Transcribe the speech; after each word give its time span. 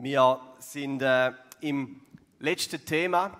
Wir 0.00 0.40
sind 0.60 1.02
äh, 1.02 1.32
im 1.60 2.00
letzten 2.38 2.84
Thema 2.84 3.36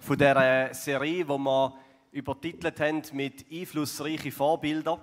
von 0.00 0.18
der 0.18 0.74
Serie, 0.74 1.28
wo 1.28 1.38
wir 1.38 1.78
übertitelt 2.10 2.80
haben 2.80 3.02
mit 3.12 3.46
einflussreiche 3.52 4.32
Vorbilder, 4.32 5.00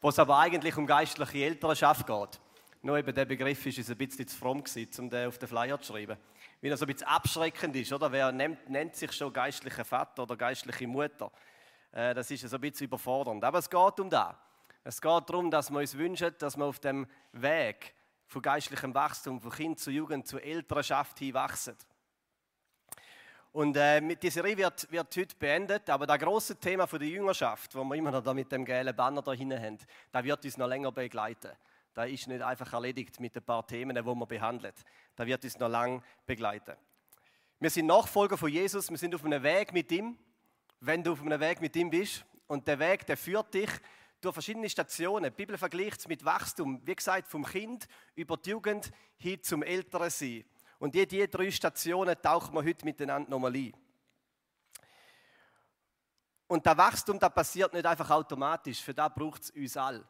wo 0.00 0.08
es 0.08 0.18
aber 0.18 0.40
eigentlich 0.40 0.76
um 0.76 0.88
geistliche 0.88 1.44
Elternschaft 1.44 2.04
geht. 2.04 2.40
Nur 2.82 2.98
eben 2.98 3.14
der 3.14 3.26
Begriff 3.26 3.64
ist 3.64 3.78
uns 3.78 3.90
ein 3.90 3.96
bisschen 3.96 4.26
zu 4.26 4.36
fromm 4.36 4.64
gewesen, 4.64 4.90
um 5.04 5.08
den 5.08 5.28
auf 5.28 5.38
den 5.38 5.48
Flyer 5.48 5.80
zu 5.80 5.92
schreiben. 5.92 6.16
Weil 6.60 6.70
er 6.72 6.76
so 6.76 6.84
ein 6.84 6.92
bisschen 6.92 7.06
abschreckend 7.06 7.76
ist, 7.76 7.92
oder? 7.92 8.10
Wer 8.10 8.32
nennt, 8.32 8.68
nennt 8.68 8.96
sich 8.96 9.12
schon 9.12 9.32
geistlicher 9.32 9.84
Vater 9.84 10.24
oder 10.24 10.36
geistliche 10.36 10.88
Mutter? 10.88 11.30
Äh, 11.92 12.12
das 12.14 12.28
ist 12.28 12.40
so 12.40 12.56
ein 12.56 12.60
bisschen 12.60 12.88
überfordernd. 12.88 13.44
Aber 13.44 13.60
es 13.60 13.70
geht 13.70 14.00
um 14.00 14.10
das. 14.10 14.34
Es 14.82 15.00
geht 15.00 15.30
darum, 15.30 15.48
dass 15.48 15.70
wir 15.70 15.78
uns 15.78 15.96
wünschen, 15.96 16.34
dass 16.40 16.56
wir 16.56 16.64
auf 16.64 16.80
dem 16.80 17.06
Weg 17.30 17.94
von 18.28 18.42
geistlichem 18.42 18.94
Wachstum, 18.94 19.40
von 19.40 19.50
Kind 19.50 19.80
zu 19.80 19.90
Jugend 19.90 20.28
zu 20.28 20.38
Elternschaft 20.38 21.18
hin 21.18 21.34
wachsen. 21.34 21.76
Und 23.52 23.76
äh, 23.76 24.00
dieser 24.16 24.42
Serie 24.42 24.56
wird, 24.58 24.92
wird 24.92 25.16
heute 25.16 25.34
beendet, 25.36 25.88
aber 25.88 26.06
das 26.06 26.18
große 26.18 26.60
Thema 26.60 26.86
von 26.86 26.98
der 26.98 27.08
Jüngerschaft, 27.08 27.74
wo 27.74 27.82
wir 27.82 27.96
immer 27.96 28.10
noch 28.10 28.22
da 28.22 28.34
mit 28.34 28.52
dem 28.52 28.64
gelben 28.64 28.94
Banner 28.94 29.22
da 29.22 29.32
hinten 29.32 29.60
haben, 29.60 29.78
das 30.12 30.24
wird 30.24 30.44
uns 30.44 30.58
noch 30.58 30.68
länger 30.68 30.92
begleiten. 30.92 31.52
Da 31.94 32.04
ist 32.04 32.28
nicht 32.28 32.42
einfach 32.42 32.72
erledigt 32.72 33.18
mit 33.18 33.34
ein 33.34 33.42
paar 33.42 33.66
Themen, 33.66 33.96
die 33.96 34.04
wir 34.04 34.26
behandeln. 34.26 34.74
Da 35.16 35.26
wird 35.26 35.42
uns 35.42 35.58
noch 35.58 35.68
lange 35.68 36.02
begleiten. 36.26 36.76
Wir 37.58 37.70
sind 37.70 37.86
Nachfolger 37.86 38.36
von 38.36 38.50
Jesus, 38.50 38.90
wir 38.90 38.98
sind 38.98 39.14
auf 39.14 39.24
einem 39.24 39.42
Weg 39.42 39.72
mit 39.72 39.90
ihm. 39.90 40.16
Wenn 40.80 41.02
du 41.02 41.12
auf 41.12 41.22
einem 41.22 41.40
Weg 41.40 41.60
mit 41.60 41.74
ihm 41.74 41.90
bist 41.90 42.24
und 42.46 42.68
der 42.68 42.78
Weg, 42.78 43.06
der 43.06 43.16
führt 43.16 43.52
dich 43.54 43.70
durch 44.20 44.34
verschiedene 44.34 44.68
Stationen. 44.68 45.24
Die 45.24 45.36
Bibel 45.36 45.56
vergleicht 45.56 46.00
es 46.00 46.08
mit 46.08 46.24
Wachstum, 46.24 46.80
wie 46.84 46.94
gesagt, 46.94 47.28
vom 47.28 47.44
Kind 47.44 47.86
über 48.14 48.36
die 48.36 48.50
Jugend 48.50 48.90
hin 49.16 49.42
zum 49.42 49.62
älteren 49.62 50.10
Sein. 50.10 50.44
Und 50.78 50.94
die, 50.94 51.06
die 51.06 51.28
drei 51.28 51.50
Stationen 51.50 52.16
tauchen 52.20 52.54
wir 52.54 52.64
heute 52.64 52.84
miteinander 52.84 53.30
nochmal 53.30 53.54
ein. 53.54 53.72
Und 56.46 56.66
das 56.66 56.76
Wachstum, 56.76 57.18
das 57.18 57.34
passiert 57.34 57.74
nicht 57.74 57.84
einfach 57.84 58.10
automatisch, 58.10 58.82
für 58.82 58.94
das 58.94 59.12
braucht 59.14 59.42
es 59.42 59.50
uns 59.50 59.76
alle. 59.76 60.04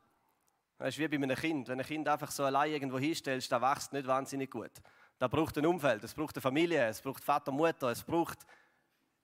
Das 0.78 0.90
ist 0.90 0.98
wie 0.98 1.08
bei 1.08 1.16
einem 1.16 1.36
Kind. 1.36 1.68
Wenn 1.68 1.80
ein 1.80 1.86
Kind 1.86 2.08
einfach 2.08 2.30
so 2.30 2.44
allein 2.44 2.72
irgendwo 2.72 2.98
hinstellst, 2.98 3.50
das 3.50 3.61
wächst 3.61 3.92
nicht 3.92 4.06
wahnsinnig 4.06 4.50
gut. 4.50 4.70
Da 5.18 5.27
braucht 5.27 5.58
ein 5.58 5.66
Umfeld, 5.66 6.05
es 6.05 6.14
braucht 6.14 6.36
eine 6.36 6.42
Familie, 6.42 6.86
es 6.86 7.02
braucht 7.02 7.24
Vater, 7.24 7.50
Mutter, 7.50 7.90
es 7.90 8.05
braucht 8.05 8.38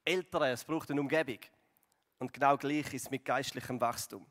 Eltern, 0.04 0.42
es 0.42 0.64
braucht 0.64 0.90
eine 0.90 1.00
Umgebung. 1.00 1.38
Und 2.18 2.32
genau 2.32 2.56
gleich 2.56 2.92
ist 2.92 3.04
es 3.04 3.10
mit 3.10 3.24
geistlichem 3.24 3.80
Wachstum. 3.80 4.26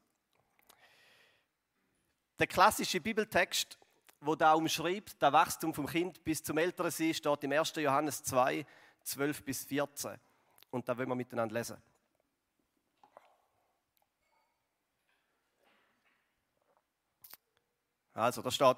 Der 2.40 2.48
klassische 2.48 3.00
Bibeltext, 3.00 3.78
wo 4.20 4.36
da 4.36 4.54
umschreibt, 4.54 5.16
das 5.22 5.34
Wachstum 5.34 5.74
vom 5.74 5.86
Kind 5.86 6.24
bis 6.24 6.44
zum 6.44 6.58
älteren 6.58 6.92
Sein, 6.92 7.14
steht 7.14 7.44
im 7.44 7.52
1. 7.52 7.76
Johannes 7.76 8.24
2, 8.24 8.66
12 9.04 9.44
bis 9.44 9.66
14. 9.66 10.20
Und 10.72 10.88
da 10.88 10.98
wollen 10.98 11.10
wir 11.10 11.16
miteinander 11.16 11.54
lesen. 11.54 11.78
Also, 18.14 18.42
da 18.42 18.52
steht, 18.52 18.78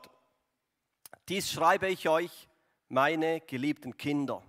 dies 1.27 1.51
schreibe 1.51 1.87
ich 1.87 2.07
euch, 2.07 2.47
meine 2.87 3.41
geliebten 3.41 3.97
Kinder, 3.97 4.43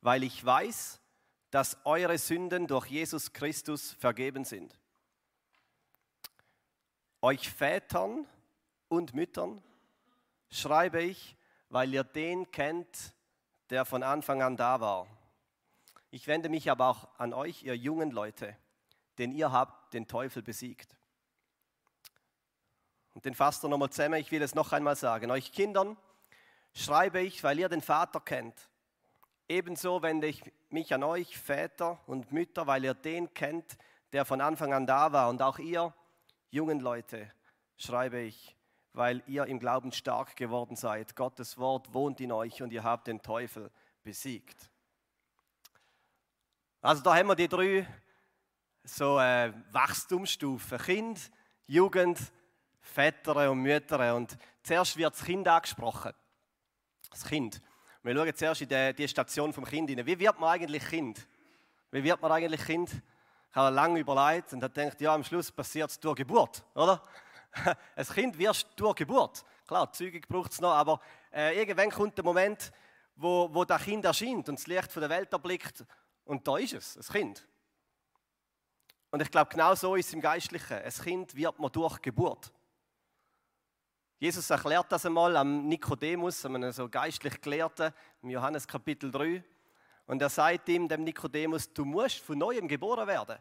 weil 0.00 0.22
ich 0.22 0.44
weiß, 0.44 1.00
dass 1.50 1.76
eure 1.84 2.18
Sünden 2.18 2.66
durch 2.66 2.86
Jesus 2.86 3.32
Christus 3.32 3.92
vergeben 3.92 4.44
sind 4.44 4.76
euch 7.24 7.50
Vätern 7.50 8.26
und 8.88 9.14
Müttern 9.14 9.62
schreibe 10.50 11.02
ich, 11.02 11.36
weil 11.70 11.94
ihr 11.94 12.04
den 12.04 12.50
kennt, 12.50 13.14
der 13.70 13.86
von 13.86 14.02
Anfang 14.02 14.42
an 14.42 14.58
da 14.58 14.82
war. 14.82 15.06
Ich 16.10 16.26
wende 16.26 16.50
mich 16.50 16.70
aber 16.70 16.88
auch 16.88 17.08
an 17.16 17.32
euch, 17.32 17.62
ihr 17.62 17.78
jungen 17.78 18.10
Leute, 18.10 18.54
denn 19.16 19.32
ihr 19.32 19.50
habt 19.50 19.94
den 19.94 20.06
Teufel 20.06 20.42
besiegt. 20.42 20.94
Und 23.14 23.24
den 23.24 23.34
fasst 23.34 23.64
er 23.64 23.70
nochmal 23.70 23.88
zusammen, 23.88 24.20
ich 24.20 24.30
will 24.30 24.42
es 24.42 24.54
noch 24.54 24.72
einmal 24.72 24.94
sagen. 24.94 25.30
Euch 25.30 25.50
Kindern 25.50 25.96
schreibe 26.74 27.22
ich, 27.22 27.42
weil 27.42 27.58
ihr 27.58 27.70
den 27.70 27.80
Vater 27.80 28.20
kennt. 28.20 28.68
Ebenso 29.48 30.02
wende 30.02 30.26
ich 30.26 30.42
mich 30.68 30.92
an 30.92 31.02
euch, 31.02 31.38
Väter 31.38 31.98
und 32.06 32.32
Mütter, 32.32 32.66
weil 32.66 32.84
ihr 32.84 32.94
den 32.94 33.32
kennt, 33.32 33.78
der 34.12 34.26
von 34.26 34.42
Anfang 34.42 34.74
an 34.74 34.86
da 34.86 35.12
war. 35.12 35.30
Und 35.30 35.40
auch 35.40 35.58
ihr, 35.58 35.94
jungen 36.54 36.78
Leute 36.78 37.30
schreibe 37.76 38.20
ich, 38.20 38.56
weil 38.92 39.22
ihr 39.26 39.44
im 39.46 39.58
Glauben 39.58 39.90
stark 39.90 40.36
geworden 40.36 40.76
seid. 40.76 41.16
Gottes 41.16 41.58
Wort 41.58 41.92
wohnt 41.92 42.20
in 42.20 42.30
euch 42.30 42.62
und 42.62 42.72
ihr 42.72 42.84
habt 42.84 43.08
den 43.08 43.20
Teufel 43.20 43.70
besiegt. 44.04 44.70
Also 46.80 47.02
da 47.02 47.16
haben 47.16 47.26
wir 47.26 47.34
die 47.34 47.48
drei 47.48 47.86
so 48.84 49.18
äh, 49.18 49.52
Wachstumsstufen. 49.72 50.78
Kind, 50.78 51.32
Jugend, 51.66 52.20
Väter 52.80 53.50
und 53.50 53.62
Mütter. 53.62 54.14
Und 54.14 54.36
zuerst 54.62 54.96
wird 54.96 55.14
das 55.14 55.24
Kind 55.24 55.48
angesprochen. 55.48 56.12
Das 57.10 57.24
Kind. 57.24 57.60
Wir 58.02 58.14
schauen 58.14 58.34
zuerst 58.34 58.60
in 58.60 58.68
die, 58.68 58.94
die 58.94 59.08
Station 59.08 59.52
vom 59.52 59.64
Kind 59.64 59.90
hinein. 59.90 60.06
Wie 60.06 60.18
wird 60.18 60.38
man 60.38 60.50
eigentlich 60.50 60.86
Kind? 60.86 61.26
Wie 61.90 62.04
wird 62.04 62.22
man 62.22 62.30
eigentlich 62.30 62.64
Kind? 62.64 63.02
Habe 63.54 63.74
lange 63.74 64.00
überlegt 64.00 64.52
und 64.52 64.62
habe 64.62 64.72
gedacht, 64.72 65.00
ja, 65.00 65.14
am 65.14 65.24
Schluss 65.24 65.50
passiert 65.52 65.90
es 65.90 66.00
durch 66.00 66.16
Geburt, 66.16 66.64
oder? 66.74 67.02
Ein 67.96 68.06
Kind 68.06 68.38
wirst 68.38 68.66
du 68.76 68.84
durch 68.84 68.96
Geburt. 68.96 69.44
Klar, 69.66 69.92
Zeugung 69.92 70.20
braucht 70.28 70.52
es 70.52 70.60
noch, 70.60 70.72
aber 70.72 71.00
äh, 71.32 71.58
irgendwann 71.58 71.90
kommt 71.90 72.16
der 72.16 72.24
Moment, 72.24 72.72
wo, 73.16 73.48
wo 73.52 73.64
das 73.64 73.82
Kind 73.82 74.04
erscheint 74.04 74.48
und 74.48 74.58
das 74.58 74.66
Licht 74.66 74.90
von 74.90 75.00
der 75.00 75.10
Welt 75.10 75.32
erblickt 75.32 75.84
und 76.24 76.46
da 76.46 76.56
ist 76.58 76.74
es, 76.74 76.96
ein 76.96 77.14
Kind. 77.14 77.46
Und 79.10 79.22
ich 79.22 79.30
glaube, 79.30 79.50
genau 79.50 79.74
so 79.74 79.94
ist 79.94 80.08
es 80.08 80.12
im 80.12 80.20
Geistlichen. 80.20 80.76
Ein 80.76 80.90
Kind 80.90 81.36
wird 81.36 81.58
man 81.60 81.70
durch 81.70 82.02
Geburt. 82.02 82.52
Jesus 84.18 84.50
erklärt 84.50 84.90
das 84.90 85.06
einmal 85.06 85.36
am 85.36 85.68
Nikodemus, 85.68 86.44
einem 86.44 86.72
so 86.72 86.88
geistlich 86.88 87.40
Gelehrten, 87.40 87.92
im 88.22 88.30
Johannes 88.30 88.66
Kapitel 88.66 89.10
3. 89.12 89.44
Und 90.06 90.20
er 90.20 90.28
sagt 90.28 90.68
ihm, 90.68 90.88
dem 90.88 91.04
Nikodemus, 91.04 91.72
du 91.72 91.84
musst 91.84 92.20
von 92.20 92.38
neuem 92.38 92.68
geboren 92.68 93.06
werden. 93.06 93.38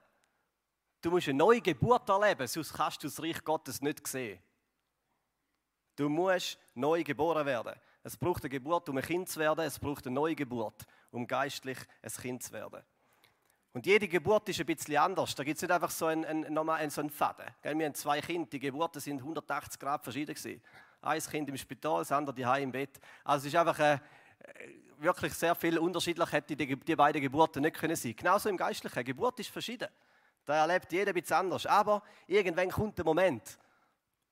Du 1.01 1.11
musst 1.11 1.27
eine 1.27 1.37
neue 1.37 1.59
Geburt 1.59 2.07
erleben, 2.07 2.47
sonst 2.47 2.73
kannst 2.73 3.03
du 3.03 3.07
das 3.07 3.21
Reich 3.21 3.43
Gottes 3.43 3.81
nicht 3.81 4.07
sehen. 4.07 4.39
Du 5.95 6.07
musst 6.07 6.57
neu 6.73 7.03
geboren 7.03 7.45
werden. 7.45 7.73
Es 8.03 8.17
braucht 8.17 8.43
eine 8.43 8.49
Geburt, 8.49 8.87
um 8.89 8.97
ein 8.97 9.03
Kind 9.03 9.29
zu 9.29 9.39
werden. 9.39 9.65
Es 9.65 9.79
braucht 9.79 10.07
eine 10.07 10.15
neue 10.15 10.35
Geburt, 10.35 10.85
um 11.11 11.27
geistlich 11.27 11.77
ein 12.01 12.11
Kind 12.11 12.43
zu 12.43 12.51
werden. 12.53 12.81
Und 13.73 13.85
jede 13.85 14.07
Geburt 14.07 14.47
ist 14.49 14.59
ein 14.59 14.65
bisschen 14.65 14.97
anders. 14.97 15.35
Da 15.35 15.43
gibt 15.43 15.57
es 15.57 15.61
nicht 15.61 15.71
einfach 15.71 15.89
so 15.89 16.05
einen, 16.05 16.25
einen, 16.25 16.57
einen, 16.57 16.89
so 16.89 17.01
einen 17.01 17.09
Faden. 17.09 17.47
Wir 17.63 17.85
haben 17.85 17.95
zwei 17.95 18.21
Kinder, 18.21 18.47
die 18.49 18.59
Geburten 18.59 18.99
sind 18.99 19.17
180 19.17 19.79
Grad 19.79 20.03
verschieden. 20.03 20.35
Gewesen. 20.35 20.61
Ein 21.01 21.19
Kind 21.19 21.49
im 21.49 21.57
Spital, 21.57 21.99
das 21.99 22.11
andere 22.11 22.35
die 22.35 22.63
im 22.63 22.71
Bett. 22.71 22.99
Also 23.23 23.47
es 23.47 23.53
ist 23.53 23.59
einfach 23.59 23.79
eine, 23.79 24.01
wirklich 25.03 25.33
sehr 25.33 25.53
viel 25.55 25.77
unterschiedlich 25.77 26.31
hätte 26.31 26.55
die, 26.55 26.75
die 26.75 26.95
beiden 26.95 27.21
Geburten 27.21 27.61
nicht 27.61 27.75
können 27.75 27.95
sein. 27.95 28.15
Genauso 28.15 28.49
im 28.49 28.57
Geistlichen. 28.57 29.03
Geburt 29.03 29.39
ist 29.39 29.49
verschieden. 29.49 29.89
Da 30.45 30.55
erlebt 30.55 30.91
jeder 30.91 31.11
ein 31.11 31.13
bisschen 31.13 31.37
anders. 31.37 31.65
Aber 31.65 32.01
irgendwann 32.27 32.71
kommt 32.71 32.97
der 32.97 33.05
Moment, 33.05 33.57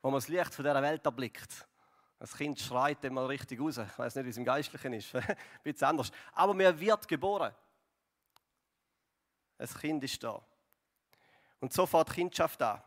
wo 0.02 0.10
man 0.10 0.18
das 0.18 0.28
Licht 0.28 0.54
von 0.54 0.66
dieser 0.66 0.82
Welt 0.82 1.06
erblickt. 1.06 1.68
Das 2.20 2.36
Kind 2.36 2.60
schreit 2.60 3.04
immer 3.06 3.28
richtig 3.28 3.60
raus. 3.60 3.78
Ich 3.78 3.98
weiß 3.98 4.16
nicht, 4.16 4.26
wie 4.26 4.30
es 4.30 4.38
im 4.38 4.46
Geistlichen 4.46 4.94
ist. 4.94 5.16
ein 5.16 5.36
bisschen 5.64 5.88
anders. 5.88 6.12
Aber 6.34 6.54
man 6.54 6.80
wird 6.80 7.08
geboren. 7.08 7.54
Ein 9.58 9.68
Kind 9.68 10.04
ist 10.04 10.24
da. 10.24 10.42
Und 11.60 11.72
so 11.72 11.86
fährt 11.86 12.10
die 12.10 12.14
Kindschaft 12.14 12.62
an. 12.62 12.82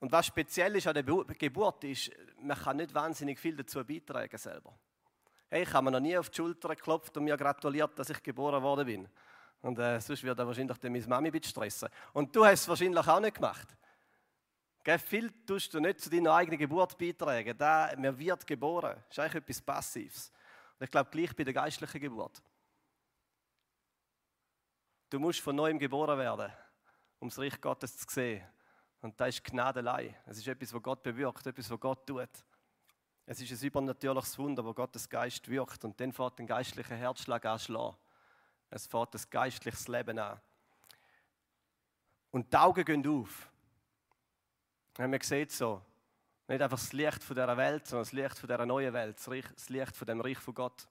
Und 0.00 0.10
was 0.10 0.26
speziell 0.26 0.74
ist 0.76 0.86
an 0.86 0.94
der 0.94 1.04
Geburt 1.04 1.84
ist, 1.84 2.10
man 2.40 2.58
kann 2.58 2.78
nicht 2.78 2.92
wahnsinnig 2.92 3.38
viel 3.38 3.56
dazu 3.56 3.84
beitragen 3.84 4.36
selber. 4.36 4.74
Hey, 5.52 5.64
ich 5.64 5.72
habe 5.74 5.84
mir 5.84 5.90
noch 5.90 6.00
nie 6.00 6.16
auf 6.16 6.30
die 6.30 6.36
Schulter 6.36 6.70
geklopft 6.70 7.14
und 7.18 7.24
mir 7.24 7.36
gratuliert, 7.36 7.98
dass 7.98 8.08
ich 8.08 8.22
geboren 8.22 8.62
worden 8.62 8.86
bin. 8.86 9.08
Und 9.60 9.78
äh, 9.78 10.00
sonst 10.00 10.22
wird 10.22 10.38
er 10.38 10.46
wahrscheinlich 10.46 10.82
meine 10.82 11.06
Mami 11.06 11.30
ein 11.30 11.42
stressen. 11.42 11.90
Und 12.14 12.34
du 12.34 12.42
hast 12.42 12.62
es 12.62 12.68
wahrscheinlich 12.68 13.06
auch 13.06 13.20
nicht 13.20 13.34
gemacht. 13.34 13.68
Gell, 14.82 14.98
viel 14.98 15.30
tust 15.44 15.74
du 15.74 15.80
nicht 15.80 16.00
zu 16.00 16.08
deiner 16.08 16.32
eigenen 16.32 16.58
Geburt 16.58 16.96
beitragen. 16.96 17.54
Da, 17.58 17.92
man 17.98 18.18
wird 18.18 18.46
geboren. 18.46 18.96
Das 18.96 19.10
ist 19.10 19.18
eigentlich 19.18 19.42
etwas 19.42 19.60
Passives. 19.60 20.32
Und 20.78 20.84
ich 20.84 20.90
glaube, 20.90 21.10
gleich 21.10 21.36
bei 21.36 21.44
der 21.44 21.52
geistlichen 21.52 22.00
Geburt. 22.00 22.42
Du 25.10 25.20
musst 25.20 25.40
von 25.40 25.54
neuem 25.54 25.78
geboren 25.78 26.18
werden, 26.18 26.50
um 27.18 27.28
das 27.28 27.38
Reich 27.38 27.60
Gottes 27.60 27.98
zu 27.98 28.06
sehen. 28.08 28.42
Und 29.02 29.20
das 29.20 29.28
ist 29.28 29.44
Gnadelei. 29.44 30.18
Es 30.24 30.38
ist 30.38 30.48
etwas, 30.48 30.72
was 30.72 30.82
Gott 30.82 31.02
bewirkt, 31.02 31.46
etwas, 31.46 31.70
was 31.70 31.78
Gott 31.78 32.06
tut. 32.06 32.30
Es 33.26 33.40
ist 33.40 33.52
ein 33.52 33.66
übernatürliches 33.66 34.38
Wunder, 34.38 34.64
wo 34.64 34.74
Gottes 34.74 35.08
Geist 35.08 35.48
wirkt 35.48 35.84
und 35.84 35.98
dann 36.00 36.12
fährt 36.12 36.38
ein 36.40 36.46
geistlicher 36.46 36.96
Herzschlag 36.96 37.44
an. 37.46 37.96
Es 38.70 38.86
fährt 38.86 39.14
das 39.14 39.28
geistliches 39.28 39.86
Leben 39.88 40.18
an. 40.18 40.40
Und 42.30 42.52
die 42.52 42.56
Augen 42.56 42.84
gehen 42.84 43.06
auf. 43.06 43.50
Und 44.98 45.10
man 45.10 45.20
sieht 45.20 45.52
so, 45.52 45.82
Nicht 46.48 46.60
einfach 46.60 46.78
das 46.78 46.92
Licht 46.92 47.22
von 47.22 47.36
dieser 47.36 47.56
Welt, 47.56 47.86
sondern 47.86 48.04
das 48.04 48.12
Licht 48.12 48.38
von 48.38 48.48
dieser 48.48 48.66
neuen 48.66 48.92
Welt, 48.92 49.16
das 49.16 49.68
Licht 49.68 49.96
von 49.96 50.06
dem 50.06 50.20
Reich 50.20 50.38
von 50.38 50.54
Gott. 50.54 50.88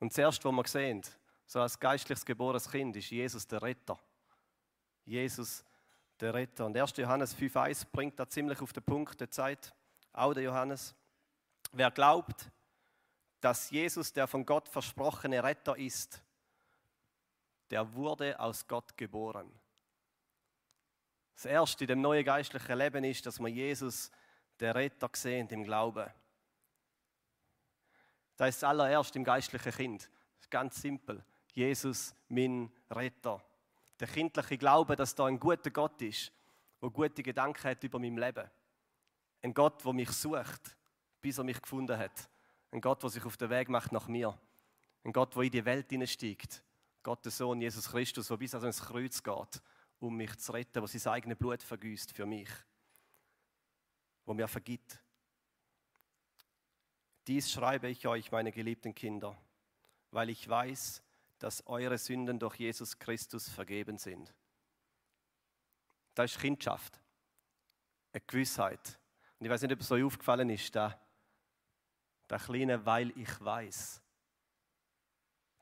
Und 0.00 0.12
zuerst, 0.12 0.44
was 0.44 0.52
wir 0.52 0.66
sehen, 0.66 1.02
so 1.46 1.60
als 1.60 1.78
geistliches 1.78 2.24
geborenes 2.24 2.70
Kind, 2.70 2.94
ist 2.96 3.10
Jesus 3.10 3.46
der 3.46 3.62
Retter. 3.62 3.98
Jesus 5.04 5.64
der 6.20 6.34
Retter. 6.34 6.66
Und 6.66 6.76
1. 6.76 6.96
Johannes 6.98 7.34
5,1 7.34 7.86
bringt 7.90 8.18
da 8.20 8.28
ziemlich 8.28 8.60
auf 8.60 8.72
den 8.72 8.82
Punkt 8.82 9.18
der 9.20 9.30
Zeit, 9.30 9.74
auch 10.12 10.34
der 10.34 10.42
Johannes. 10.42 10.94
Wer 11.72 11.90
glaubt, 11.90 12.50
dass 13.40 13.70
Jesus 13.70 14.12
der 14.12 14.26
von 14.26 14.44
Gott 14.44 14.68
versprochene 14.68 15.42
Retter 15.42 15.76
ist, 15.76 16.22
der 17.70 17.92
wurde 17.94 18.38
aus 18.40 18.66
Gott 18.66 18.96
geboren. 18.96 19.52
Das 21.34 21.44
Erste 21.44 21.84
in 21.84 21.88
dem 21.88 22.00
neuen 22.00 22.24
geistlichen 22.24 22.78
Leben 22.78 23.04
ist, 23.04 23.24
dass 23.26 23.38
wir 23.38 23.48
Jesus, 23.48 24.10
der 24.58 24.74
Retter, 24.74 25.08
sehen 25.12 25.48
im 25.50 25.62
Glauben. 25.62 26.10
Das 28.36 28.48
ist 28.48 28.62
das 28.62 28.68
allererste 28.70 29.18
im 29.18 29.24
geistlichen 29.24 29.72
Kind. 29.72 30.10
Ganz 30.50 30.80
simpel. 30.80 31.22
Jesus, 31.52 32.14
mein 32.28 32.72
Retter. 32.90 33.42
Der 34.00 34.08
kindliche 34.08 34.56
Glaube, 34.56 34.96
dass 34.96 35.14
da 35.14 35.26
ein 35.26 35.38
guter 35.38 35.70
Gott 35.70 36.00
ist, 36.00 36.32
der 36.80 36.90
gute 36.90 37.22
Gedanken 37.22 37.64
hat 37.64 37.84
über 37.84 37.98
mein 37.98 38.16
Leben. 38.16 38.48
Ein 39.42 39.52
Gott, 39.52 39.84
der 39.84 39.92
mich 39.92 40.10
sucht, 40.10 40.76
bis 41.20 41.38
er 41.38 41.44
mich 41.44 41.60
gefunden 41.60 41.96
hat. 41.96 42.28
Ein 42.70 42.80
Gott, 42.80 43.02
der 43.02 43.10
sich 43.10 43.24
auf 43.24 43.36
den 43.36 43.50
Weg 43.50 43.68
macht 43.68 43.92
nach 43.92 44.08
mir. 44.08 44.38
Ein 45.04 45.12
Gott, 45.12 45.34
der 45.34 45.42
in 45.42 45.50
die 45.50 45.64
Welt 45.64 45.88
hineinsteigt. 45.90 46.62
Gott, 47.02 47.24
der 47.24 47.32
Sohn 47.32 47.60
Jesus 47.60 47.88
Christus, 47.90 48.28
der 48.28 48.36
bis 48.36 48.54
ans 48.54 48.80
Kreuz 48.80 49.22
geht 49.22 49.62
um 50.00 50.16
mich 50.16 50.36
zu 50.38 50.52
retten, 50.52 50.80
der 50.80 50.86
sein 50.86 51.12
eigenes 51.12 51.38
Blut 51.38 51.62
vergüßt 51.62 52.12
für 52.12 52.26
mich, 52.26 52.48
wo 54.24 54.34
mir 54.34 54.48
vergibt. 54.48 55.00
Dies 57.26 57.50
schreibe 57.50 57.88
ich 57.88 58.06
euch, 58.06 58.30
meine 58.30 58.52
geliebten 58.52 58.94
Kinder, 58.94 59.36
weil 60.10 60.30
ich 60.30 60.48
weiß, 60.48 61.02
dass 61.38 61.66
eure 61.66 61.98
Sünden 61.98 62.38
durch 62.38 62.56
Jesus 62.56 62.98
Christus 62.98 63.48
vergeben 63.48 63.98
sind. 63.98 64.34
Das 66.14 66.32
ist 66.32 66.40
Kindschaft, 66.40 67.00
eine 68.12 68.22
Gewissheit. 68.26 68.98
Und 69.38 69.46
ich 69.46 69.50
weiß 69.50 69.62
nicht, 69.62 69.72
ob 69.72 69.80
es 69.80 69.90
euch 69.92 70.02
aufgefallen 70.02 70.50
ist, 70.50 70.74
der, 70.74 70.98
der 72.28 72.38
kleine, 72.38 72.84
weil 72.84 73.10
ich 73.18 73.40
weiß, 73.40 74.02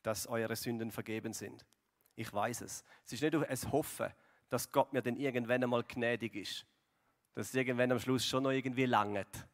dass 0.02 0.26
eure 0.26 0.56
Sünden 0.56 0.90
vergeben 0.90 1.32
sind. 1.32 1.64
Ich 2.14 2.32
weiß 2.32 2.62
es. 2.62 2.84
Es 3.04 3.12
ist 3.12 3.22
nicht 3.22 3.34
ein 3.34 3.72
Hoffen, 3.72 4.12
dass 4.48 4.70
Gott 4.70 4.92
mir 4.92 5.02
dann 5.02 5.16
irgendwann 5.16 5.62
einmal 5.62 5.82
gnädig 5.82 6.34
ist. 6.34 6.66
Dass 7.34 7.48
es 7.48 7.54
irgendwann 7.54 7.92
am 7.92 7.98
Schluss 7.98 8.24
schon 8.24 8.44
noch 8.44 8.50
irgendwie 8.50 8.86
langt. 8.86 9.48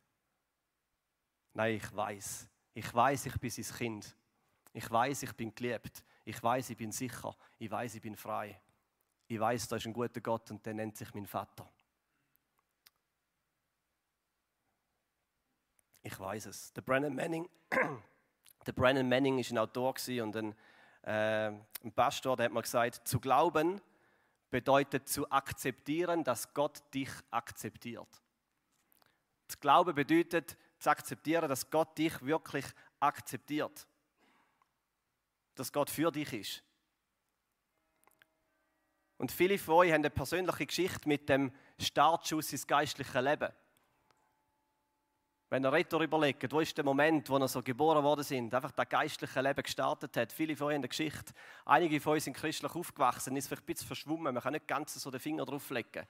Nein, 1.54 1.76
ich 1.76 1.94
weiß. 1.94 2.48
Ich 2.74 2.94
weiß, 2.94 3.26
ich 3.26 3.38
bin 3.38 3.50
sein 3.50 3.76
Kind. 3.76 4.16
Ich 4.72 4.90
weiß, 4.90 5.24
ich 5.24 5.32
bin 5.32 5.54
geliebt. 5.54 6.04
Ich 6.24 6.42
weiß, 6.42 6.70
ich 6.70 6.76
bin 6.76 6.92
sicher. 6.92 7.36
Ich 7.58 7.70
weiß, 7.70 7.96
ich 7.96 8.02
bin 8.02 8.16
frei. 8.16 8.60
Ich 9.26 9.40
weiß, 9.40 9.68
da 9.68 9.76
ist 9.76 9.86
ein 9.86 9.92
guter 9.92 10.20
Gott 10.20 10.50
und 10.50 10.64
der 10.64 10.74
nennt 10.74 10.96
sich 10.96 11.12
mein 11.14 11.26
Vater. 11.26 11.68
Ich 16.02 16.18
weiß 16.18 16.46
es. 16.46 16.72
Der 16.72 16.82
Brennan 16.82 17.14
Manning, 17.14 17.48
der 18.66 18.72
Brennan 18.72 19.08
Manning 19.08 19.38
ist 19.38 19.52
ein 19.52 19.58
Autor 19.58 19.94
und 20.20 20.36
ein, 20.36 20.54
äh, 21.02 21.52
ein 21.84 21.92
Pastor, 21.94 22.36
der 22.36 22.46
hat 22.46 22.52
mir 22.52 22.62
gesagt, 22.62 23.06
zu 23.06 23.20
glauben, 23.20 23.80
bedeutet 24.50 25.08
zu 25.08 25.30
akzeptieren, 25.30 26.24
dass 26.24 26.52
Gott 26.52 26.82
dich 26.92 27.10
akzeptiert. 27.30 28.08
Das 29.46 29.60
Glaube 29.60 29.94
bedeutet 29.94 30.56
zu 30.78 30.90
akzeptieren, 30.90 31.48
dass 31.48 31.70
Gott 31.70 31.96
dich 31.96 32.20
wirklich 32.22 32.66
akzeptiert. 33.00 33.86
Dass 35.54 35.72
Gott 35.72 35.88
für 35.88 36.10
dich 36.10 36.32
ist. 36.32 36.62
Und 39.18 39.30
viele 39.30 39.56
von 39.56 39.74
euch 39.74 39.92
haben 39.92 40.00
eine 40.00 40.10
persönliche 40.10 40.66
Geschichte 40.66 41.08
mit 41.08 41.28
dem 41.28 41.52
Startschuss 41.78 42.52
ins 42.52 42.66
geistliche 42.66 43.20
Leben. 43.20 43.52
Wenn 45.52 45.66
ihr 45.66 45.70
Retter 45.70 46.00
überlegt, 46.00 46.50
wo 46.50 46.60
ist 46.60 46.74
der 46.78 46.82
Moment, 46.82 47.28
wo 47.28 47.36
ihr 47.36 47.46
so 47.46 47.62
geboren 47.62 48.02
worden 48.02 48.24
sind, 48.24 48.54
einfach 48.54 48.70
das 48.70 48.88
geistliche 48.88 49.38
Leben 49.42 49.62
gestartet 49.62 50.16
hat. 50.16 50.32
Viele 50.32 50.56
von 50.56 50.68
euch 50.68 50.76
in 50.76 50.80
der 50.80 50.88
Geschichte, 50.88 51.34
einige 51.66 52.00
von 52.00 52.14
euch 52.14 52.24
sind 52.24 52.34
christlich 52.34 52.74
aufgewachsen, 52.74 53.36
ist 53.36 53.48
vielleicht 53.48 53.64
ein 53.64 53.66
bisschen 53.66 53.86
verschwommen, 53.86 54.32
man 54.32 54.42
kann 54.42 54.54
nicht 54.54 54.66
ganz 54.66 54.94
so 54.94 55.10
den 55.10 55.20
Finger 55.20 55.44
drauflegen. 55.44 56.06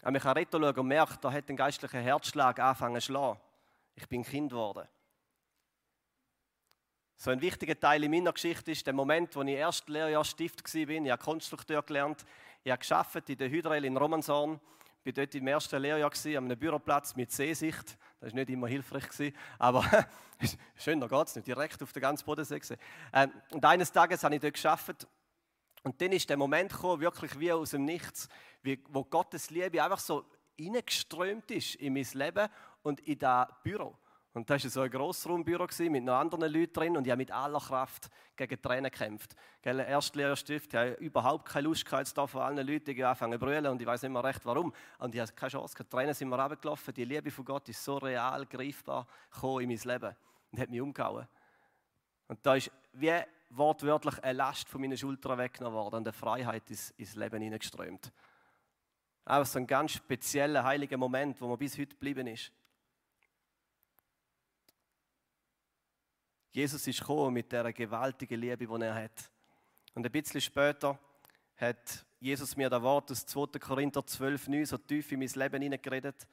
Aber 0.00 0.10
man 0.10 0.22
kann 0.22 0.38
Retter 0.38 0.58
schauen 0.58 0.74
und 0.74 0.86
merkt, 0.86 1.22
da 1.22 1.30
hat 1.30 1.50
ein 1.50 1.56
geistlicher 1.56 2.00
Herzschlag 2.00 2.58
angefangen 2.60 2.98
zu 2.98 3.08
schlagen. 3.08 3.38
Ich 3.94 4.08
bin 4.08 4.24
Kind 4.24 4.52
geworden. 4.52 4.88
So 7.16 7.30
ein 7.30 7.42
wichtiger 7.42 7.78
Teil 7.78 8.02
in 8.04 8.10
meiner 8.10 8.32
Geschichte 8.32 8.70
ist 8.70 8.86
der 8.86 8.94
Moment, 8.94 9.36
wo 9.36 9.42
ich 9.42 9.50
erst 9.50 9.86
Lehrjahr 9.90 10.24
Stift 10.24 10.64
war. 10.64 10.88
Ich 10.88 11.10
habe 11.10 11.22
Konstrukteur 11.22 11.82
gelernt. 11.82 12.24
Ich 12.64 12.72
habe 12.72 13.22
in 13.28 13.36
der 13.36 13.50
Hydrel 13.50 13.84
in 13.84 13.98
Romanshorn 13.98 14.60
war 15.06 15.12
dort 15.12 15.34
im 15.34 15.46
ersten 15.46 15.80
Lehrjahr 15.80 16.10
gewesen, 16.10 16.36
an 16.36 16.44
einem 16.44 16.58
Büroplatz 16.58 17.14
mit 17.14 17.30
Seesicht. 17.30 17.96
Das 18.20 18.32
war 18.32 18.34
nicht 18.34 18.50
immer 18.50 18.66
hilfreich, 18.66 19.08
gewesen, 19.08 19.36
aber 19.58 19.84
schön, 20.76 21.00
da 21.00 21.06
geht 21.06 21.28
es 21.28 21.36
nicht, 21.36 21.46
direkt 21.46 21.82
auf 21.82 21.92
den 21.92 22.02
ganzen 22.02 22.26
Bodensee. 22.26 22.60
Ähm, 23.12 23.32
und 23.52 23.64
eines 23.64 23.92
Tages 23.92 24.24
habe 24.24 24.34
ich 24.34 24.40
dort 24.40 24.60
gearbeitet 24.60 25.06
und 25.84 26.00
dann 26.00 26.12
ist 26.12 26.28
der 26.28 26.36
Moment 26.36 26.72
gekommen, 26.72 27.00
wirklich 27.00 27.38
wie 27.38 27.52
aus 27.52 27.70
dem 27.70 27.84
Nichts, 27.84 28.28
wo 28.88 29.04
Gottes 29.04 29.50
Liebe 29.50 29.82
einfach 29.82 30.00
so 30.00 30.24
reingeströmt 30.60 31.50
ist 31.52 31.76
in 31.76 31.92
mein 31.92 32.06
Leben 32.12 32.48
und 32.82 33.00
in 33.00 33.18
das 33.18 33.46
Büro. 33.62 33.96
Und 34.36 34.50
das 34.50 34.64
war 34.64 34.70
so 34.70 34.80
ein 34.82 34.90
Grossraumbüro 34.90 35.66
mit 35.88 36.04
noch 36.04 36.18
anderen 36.18 36.52
Leuten 36.52 36.74
drin 36.74 36.96
und 36.98 37.06
ich 37.06 37.10
habe 37.10 37.20
mit 37.20 37.30
aller 37.30 37.58
Kraft 37.58 38.10
gegen 38.36 38.60
Tränen 38.60 38.90
gekämpft. 38.90 39.34
Gell, 39.62 39.80
Erstlehrerstift, 39.80 40.74
ich 40.74 40.78
habe 40.78 40.90
überhaupt 40.96 41.48
keine 41.48 41.68
Lust 41.68 41.86
gehabt, 41.86 42.12
da 42.18 42.26
von 42.26 42.42
allen 42.42 42.66
Leuten 42.66 42.94
die 42.94 43.02
anfangen 43.02 43.32
zu 43.32 43.38
brüllen 43.38 43.66
und 43.66 43.80
ich 43.80 43.86
weiß 43.86 44.02
nicht 44.02 44.12
mehr 44.12 44.22
recht 44.22 44.44
warum. 44.44 44.74
Und 44.98 45.14
ich 45.14 45.22
habe 45.22 45.32
keine 45.32 45.52
Chance, 45.52 45.74
die 45.80 45.88
Tränen 45.88 46.12
sind 46.12 46.28
mir 46.28 46.38
runtergelaufen. 46.38 46.92
Die 46.92 47.06
Liebe 47.06 47.30
von 47.30 47.46
Gott 47.46 47.66
ist 47.70 47.82
so 47.82 47.96
real, 47.96 48.44
greifbar 48.44 49.06
in 49.42 49.68
mein 49.68 49.78
Leben 49.78 50.14
und 50.52 50.60
hat 50.60 50.68
mich 50.68 50.82
umgehauen. 50.82 51.26
Und 52.28 52.38
da 52.44 52.56
ist 52.56 52.70
wie 52.92 53.18
wortwörtlich 53.48 54.22
eine 54.22 54.34
Last 54.34 54.68
von 54.68 54.82
meinen 54.82 54.98
Schultern 54.98 55.38
weggenommen 55.38 55.78
worden 55.78 55.94
und 55.94 56.08
eine 56.08 56.12
Freiheit 56.12 56.68
ins, 56.68 56.90
ins 56.98 57.16
Leben 57.16 57.40
hineingeströmt. 57.40 58.12
Einfach 59.24 59.50
so 59.50 59.58
ein 59.58 59.66
ganz 59.66 59.92
spezieller, 59.92 60.62
heiliger 60.62 60.98
Moment, 60.98 61.40
wo 61.40 61.48
man 61.48 61.56
bis 61.56 61.78
heute 61.78 61.94
geblieben 61.94 62.26
ist. 62.26 62.52
Jesus 66.56 66.86
ist 66.86 67.00
gekommen 67.00 67.34
mit 67.34 67.52
der 67.52 67.70
gewaltigen 67.70 68.40
Liebe, 68.40 68.66
die 68.66 68.82
er 68.82 68.94
hat. 68.94 69.30
Und 69.92 70.06
ein 70.06 70.10
bisschen 70.10 70.40
später 70.40 70.98
hat 71.54 72.06
Jesus 72.18 72.56
mir 72.56 72.70
das 72.70 72.80
Wort 72.80 73.10
aus 73.10 73.26
2. 73.26 73.58
Korinther 73.58 74.00
12,9 74.00 74.64
so 74.64 74.78
tief 74.78 75.12
in 75.12 75.18
mein 75.18 75.28
Leben 75.28 75.60
hineingeredet, 75.60 76.26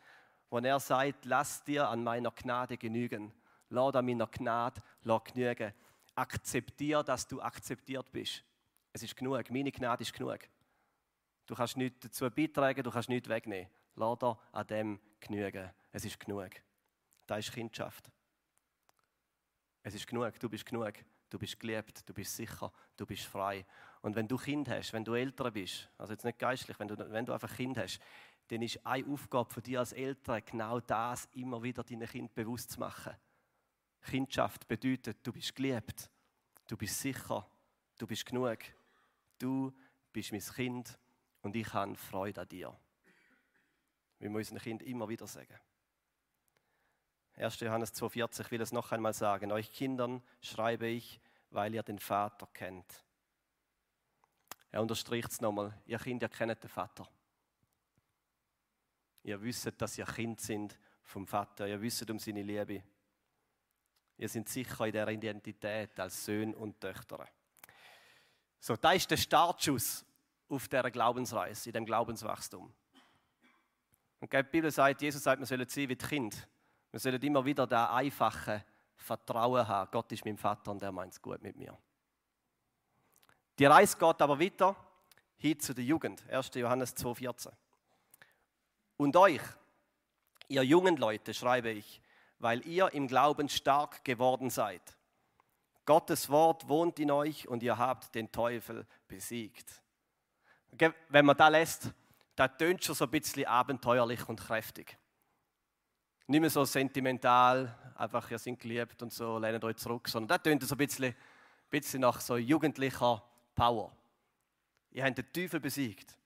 wo 0.49 0.59
er 0.59 0.79
sagt, 0.79 1.25
lass 1.25 1.61
dir 1.65 1.89
an 1.89 2.05
meiner 2.05 2.31
Gnade 2.31 2.77
genügen. 2.77 3.33
Lass 3.67 3.95
an 3.95 4.05
meiner 4.05 4.27
Gnade 4.27 4.81
lass 5.01 5.25
genügen. 5.25 5.73
Akzeptier, 6.15 7.03
dass 7.03 7.27
du 7.27 7.41
akzeptiert 7.41 8.09
bist. 8.13 8.45
Es 8.93 9.03
ist 9.03 9.17
genug. 9.17 9.51
Meine 9.51 9.73
Gnade 9.73 10.03
ist 10.03 10.13
genug. 10.13 10.39
Du 11.47 11.53
kannst 11.53 11.75
nichts 11.75 11.99
dazu 11.99 12.29
beitragen, 12.31 12.81
du 12.81 12.91
kannst 12.91 13.09
nichts 13.09 13.27
wegnehmen. 13.27 13.69
Lass 13.97 14.19
dir 14.19 14.39
an 14.53 14.67
dem 14.67 14.99
genügen. 15.19 15.69
Es 15.91 16.05
ist 16.05 16.17
genug. 16.17 16.51
Das 17.27 17.39
ist 17.39 17.51
Kindschaft. 17.51 18.09
Es 19.83 19.93
ist 19.93 20.07
genug, 20.07 20.39
du 20.39 20.49
bist 20.49 20.65
genug, 20.65 20.93
du 21.29 21.37
bist 21.37 21.59
geliebt, 21.59 22.07
du 22.07 22.13
bist 22.13 22.35
sicher, 22.35 22.71
du 22.95 23.05
bist 23.05 23.25
frei. 23.25 23.65
Und 24.01 24.15
wenn 24.15 24.27
du 24.27 24.37
Kind 24.37 24.69
hast, 24.69 24.93
wenn 24.93 25.03
du 25.03 25.13
älter 25.13 25.51
bist, 25.51 25.89
also 25.97 26.13
jetzt 26.13 26.23
nicht 26.23 26.39
geistlich, 26.39 26.79
wenn 26.79 26.87
du, 26.87 26.97
wenn 27.11 27.25
du 27.25 27.33
einfach 27.33 27.53
Kind 27.53 27.77
hast, 27.77 27.99
dann 28.47 28.61
ist 28.61 28.85
eine 28.85 29.05
Aufgabe 29.07 29.53
von 29.53 29.61
dir 29.61 29.79
als 29.79 29.91
Eltern 29.91 30.41
genau 30.45 30.79
das, 30.79 31.27
immer 31.33 31.61
wieder 31.61 31.83
deinen 31.83 32.07
Kind 32.07 32.33
bewusst 32.33 32.71
zu 32.71 32.79
machen. 32.79 33.13
Kindschaft 34.01 34.67
bedeutet, 34.67 35.17
du 35.23 35.33
bist 35.33 35.55
geliebt, 35.55 36.09
du 36.67 36.77
bist 36.77 36.99
sicher, 36.99 37.47
du 37.97 38.07
bist 38.07 38.25
genug, 38.25 38.59
du 39.37 39.73
bist 40.11 40.31
mein 40.31 40.41
Kind 40.41 40.97
und 41.41 41.55
ich 41.55 41.73
habe 41.73 41.95
Freude 41.95 42.41
an 42.41 42.47
dir. 42.47 42.77
Wir 44.19 44.29
müssen 44.29 44.55
unseren 44.55 44.63
Kind 44.63 44.83
immer 44.83 45.09
wieder 45.09 45.27
sagen. 45.27 45.59
1. 47.35 47.59
Johannes 47.61 47.93
2,40 47.93 48.41
ich 48.41 48.51
will 48.51 48.61
es 48.61 48.71
noch 48.71 48.91
einmal 48.91 49.13
sagen. 49.13 49.51
Euch 49.51 49.71
Kindern 49.71 50.21
schreibe 50.41 50.87
ich, 50.87 51.19
weil 51.49 51.73
ihr 51.73 51.83
den 51.83 51.99
Vater 51.99 52.47
kennt. 52.53 53.03
Er 54.71 54.81
unterstricht 54.81 55.31
es 55.31 55.41
nochmal. 55.41 55.79
Ihr 55.85 55.99
Kinder 55.99 56.29
kennt 56.29 56.63
den 56.63 56.69
Vater. 56.69 57.07
Ihr 59.23 59.41
wisst, 59.41 59.71
dass 59.81 59.97
ihr 59.97 60.05
Kind 60.05 60.41
sind 60.41 60.77
vom 61.03 61.25
Vater. 61.25 61.67
Ihr 61.67 61.81
wisst 61.81 62.09
um 62.09 62.19
seine 62.19 62.43
Liebe. 62.43 62.83
Ihr 64.17 64.29
seid 64.29 64.49
sicher 64.49 64.85
in 64.85 64.93
der 64.93 65.07
Identität 65.07 65.99
als 65.99 66.25
Söhne 66.25 66.55
und 66.55 66.79
Töchter. 66.79 67.27
So, 68.59 68.75
da 68.75 68.93
ist 68.93 69.09
der 69.09 69.17
Startschuss 69.17 70.05
auf 70.49 70.67
dieser 70.67 70.91
Glaubensreise, 70.91 71.69
in 71.69 71.73
dem 71.73 71.85
Glaubenswachstum. 71.85 72.73
Und 74.19 74.31
die 74.31 74.43
Bibel 74.43 74.71
sagt, 74.71 75.01
Jesus 75.01 75.23
sagt, 75.23 75.39
wir 75.39 75.45
sollen 75.45 75.67
sein 75.67 75.89
wie 75.89 75.95
Kinder. 75.95 76.37
Wir 76.93 76.99
sollen 76.99 77.21
immer 77.23 77.43
wieder 77.43 77.65
das 77.65 77.89
einfache 77.89 78.63
Vertrauen 78.95 79.67
haben. 79.67 79.89
Gott 79.89 80.11
ist 80.11 80.23
mein 80.25 80.37
Vater 80.37 80.69
und 80.69 80.83
er 80.83 80.91
meint 80.91 81.11
es 81.11 81.19
gut 81.19 81.41
mit 81.41 81.55
mir. 81.55 81.75
Die 83.57 83.65
Reise 83.65 83.97
geht 83.97 84.21
aber 84.21 84.39
weiter 84.39 84.75
hin 85.37 85.59
zu 85.59 85.73
der 85.73 85.83
Jugend. 85.83 86.23
1. 86.29 86.51
Johannes 86.53 86.95
2,14. 86.95 87.51
Und 88.97 89.15
euch, 89.15 89.41
ihr 90.47 90.61
jungen 90.61 90.95
Leute, 90.97 91.33
schreibe 91.33 91.71
ich, 91.71 91.99
weil 92.37 92.63
ihr 92.67 92.93
im 92.93 93.07
Glauben 93.07 93.49
stark 93.49 94.03
geworden 94.03 94.51
seid. 94.51 94.95
Gottes 95.87 96.29
Wort 96.29 96.69
wohnt 96.69 96.99
in 96.99 97.09
euch 97.09 97.47
und 97.47 97.63
ihr 97.63 97.75
habt 97.75 98.13
den 98.13 98.31
Teufel 98.31 98.85
besiegt. 99.07 99.81
Wenn 101.09 101.25
man 101.25 101.37
da 101.37 101.47
lässt, 101.47 101.91
da 102.35 102.47
tönt 102.47 102.83
schon 102.83 102.93
so 102.93 103.05
ein 103.05 103.11
bisschen 103.11 103.47
abenteuerlich 103.47 104.29
und 104.29 104.39
kräftig. 104.39 104.95
Nicht 106.27 106.39
mehr 106.39 106.49
so 106.49 106.63
sentimental, 106.63 107.93
einfach, 107.95 108.31
ihr 108.31 108.39
sind 108.39 108.59
geliebt 108.59 109.01
und 109.01 109.11
so, 109.11 109.37
lehnt 109.37 109.63
euch 109.63 109.77
zurück, 109.77 110.07
sondern 110.07 110.29
da 110.29 110.37
tönt 110.37 110.63
so 110.63 110.75
ein 110.75 110.77
bisschen, 110.77 111.15
bisschen 111.69 112.01
nach 112.01 112.21
so 112.21 112.37
jugendlicher 112.37 113.21
Power. 113.53 113.95
Ihr 114.91 115.03
habt 115.03 115.17
den 115.17 115.33
Teufel 115.33 115.59
besiegt. 115.59 116.17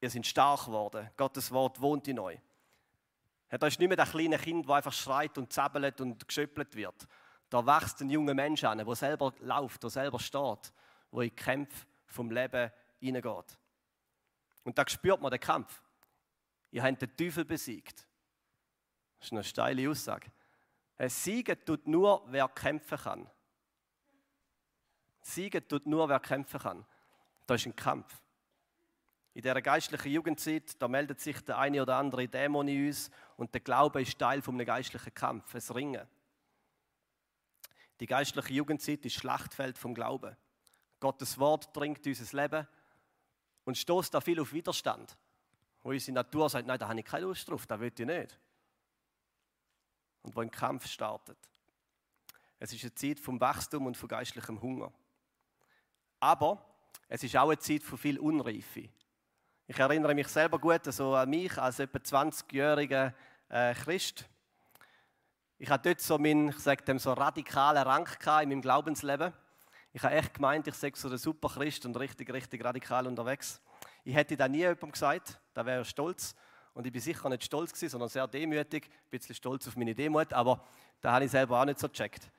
Ihr 0.00 0.10
seid 0.10 0.26
stark 0.26 0.64
geworden. 0.64 1.10
Gottes 1.16 1.52
Wort 1.52 1.80
wohnt 1.80 2.08
in 2.08 2.18
euch. 2.18 2.40
Da 3.50 3.66
ist 3.66 3.78
nicht 3.78 3.88
mehr 3.88 3.96
das 3.96 4.10
kleine 4.10 4.38
Kind, 4.38 4.66
das 4.66 4.76
einfach 4.76 4.92
schreit 4.92 5.36
und 5.36 5.52
zappelt 5.52 6.00
und 6.00 6.26
geschöppelt 6.26 6.74
wird. 6.74 7.06
Da 7.50 7.66
wächst 7.66 8.00
ein 8.00 8.08
junger 8.08 8.32
Mensch 8.32 8.62
an, 8.64 8.78
der 8.78 8.94
selber 8.94 9.34
läuft, 9.40 9.82
der 9.82 9.90
selber 9.90 10.20
steht, 10.20 10.72
der 11.12 11.20
in 11.20 11.34
Kämpfe 11.34 11.86
vom 12.06 12.30
Leben 12.30 12.70
hineingeht. 13.00 13.58
Und 14.62 14.78
da 14.78 14.88
spürt 14.88 15.20
man 15.20 15.30
den 15.30 15.40
Kampf. 15.40 15.82
Ihr 16.70 16.82
habt 16.82 17.02
den 17.02 17.16
Teufel 17.16 17.44
besiegt. 17.44 18.06
Das 19.20 19.28
ist 19.28 19.32
eine 19.32 19.44
steile 19.44 19.88
Aussage. 19.88 20.32
Siegen 21.06 21.56
tut 21.64 21.86
nur, 21.86 22.24
wer 22.26 22.48
kämpfen 22.48 22.98
kann. 22.98 23.30
Siegen 25.20 25.66
tut 25.68 25.86
nur, 25.86 26.08
wer 26.08 26.20
kämpfen 26.20 26.60
kann. 26.60 26.86
Da 27.46 27.54
ist 27.54 27.66
ein 27.66 27.76
Kampf. 27.76 28.22
In 29.34 29.42
dieser 29.42 29.62
geistlichen 29.62 30.10
Jugendzeit, 30.10 30.80
da 30.80 30.88
meldet 30.88 31.20
sich 31.20 31.40
der 31.42 31.58
eine 31.58 31.82
oder 31.82 31.96
andere 31.96 32.26
Dämon 32.28 32.66
in 32.68 32.86
uns 32.86 33.10
und 33.36 33.54
der 33.54 33.60
Glaube 33.60 34.02
ist 34.02 34.18
Teil 34.18 34.42
vom 34.42 34.58
geistlichen 34.58 35.14
Kampf, 35.14 35.54
es 35.54 35.74
Ringen. 35.74 36.06
Die 38.00 38.06
geistliche 38.06 38.54
Jugendzeit 38.54 39.04
ist 39.04 39.14
Schlachtfeld 39.14 39.78
vom 39.78 39.94
Glauben. 39.94 40.36
Gottes 40.98 41.38
Wort 41.38 41.74
dringt 41.76 42.06
unser 42.06 42.42
Leben 42.42 42.66
und 43.64 43.78
stoßt 43.78 44.12
da 44.12 44.20
viel 44.20 44.40
auf 44.40 44.52
Widerstand. 44.52 45.16
Wo 45.82 45.90
unsere 45.90 46.14
Natur 46.14 46.48
sagt, 46.48 46.66
nein, 46.66 46.78
da 46.78 46.88
habe 46.88 46.98
ich 46.98 47.06
keine 47.06 47.26
Lust 47.26 47.48
drauf, 47.48 47.66
da 47.66 47.78
will 47.78 47.92
ich 47.96 48.06
nicht. 48.06 48.38
Und 50.22 50.36
wo 50.36 50.40
ein 50.40 50.50
Kampf 50.50 50.86
startet. 50.86 51.38
Es 52.58 52.72
ist 52.72 52.82
eine 52.82 52.94
Zeit 52.94 53.18
vom 53.18 53.40
Wachstum 53.40 53.86
und 53.86 53.96
von 53.96 54.08
geistlichem 54.08 54.60
Hunger. 54.60 54.92
Aber 56.20 56.64
es 57.08 57.22
ist 57.24 57.36
auch 57.36 57.48
eine 57.48 57.58
Zeit 57.58 57.82
von 57.82 57.98
viel 57.98 58.18
Unreife. 58.18 58.88
Ich 59.66 59.78
erinnere 59.78 60.14
mich 60.14 60.28
selber 60.28 60.58
gut 60.58 60.86
also 60.86 61.14
an 61.14 61.30
mich 61.30 61.56
als 61.56 61.78
etwa 61.78 61.98
20-jähriger 61.98 63.14
äh, 63.48 63.74
Christ. 63.74 64.28
Ich 65.58 65.70
hatte 65.70 65.90
dort 65.90 66.00
so 66.00 66.18
meinen, 66.18 66.48
ich 66.48 66.58
sage 66.58 66.84
dem, 66.84 66.98
so 66.98 67.12
radikalen 67.12 67.82
Rang 67.82 68.08
in 68.42 68.48
meinem 68.48 68.62
Glaubensleben. 68.62 69.32
Ich 69.92 70.02
habe 70.02 70.14
echt 70.14 70.34
gemeint, 70.34 70.66
ich 70.66 70.74
sei 70.74 70.92
so 70.94 71.08
der 71.08 71.18
super 71.18 71.48
Christ 71.48 71.84
und 71.86 71.96
richtig, 71.98 72.32
richtig 72.32 72.64
radikal 72.64 73.06
unterwegs. 73.06 73.60
Ich 74.04 74.14
hätte 74.14 74.36
da 74.36 74.48
nie 74.48 74.58
jemandem 74.58 74.92
gesagt, 74.92 75.38
da 75.54 75.64
wäre 75.66 75.84
stolz. 75.84 76.34
Und 76.74 76.86
ich 76.86 76.92
bin 76.92 77.00
sicher 77.00 77.28
nicht 77.28 77.44
stolz 77.44 77.72
gewesen, 77.72 77.90
sondern 77.90 78.08
sehr 78.08 78.26
demütig, 78.26 78.86
ein 78.86 79.10
bisschen 79.10 79.34
stolz 79.34 79.66
auf 79.68 79.76
meine 79.76 79.94
Demut, 79.94 80.32
aber 80.32 80.64
da 81.00 81.12
habe 81.12 81.24
ich 81.24 81.30
selber 81.30 81.60
auch 81.60 81.64
nicht 81.64 81.78
so 81.78 81.88
gecheckt. 81.88 82.30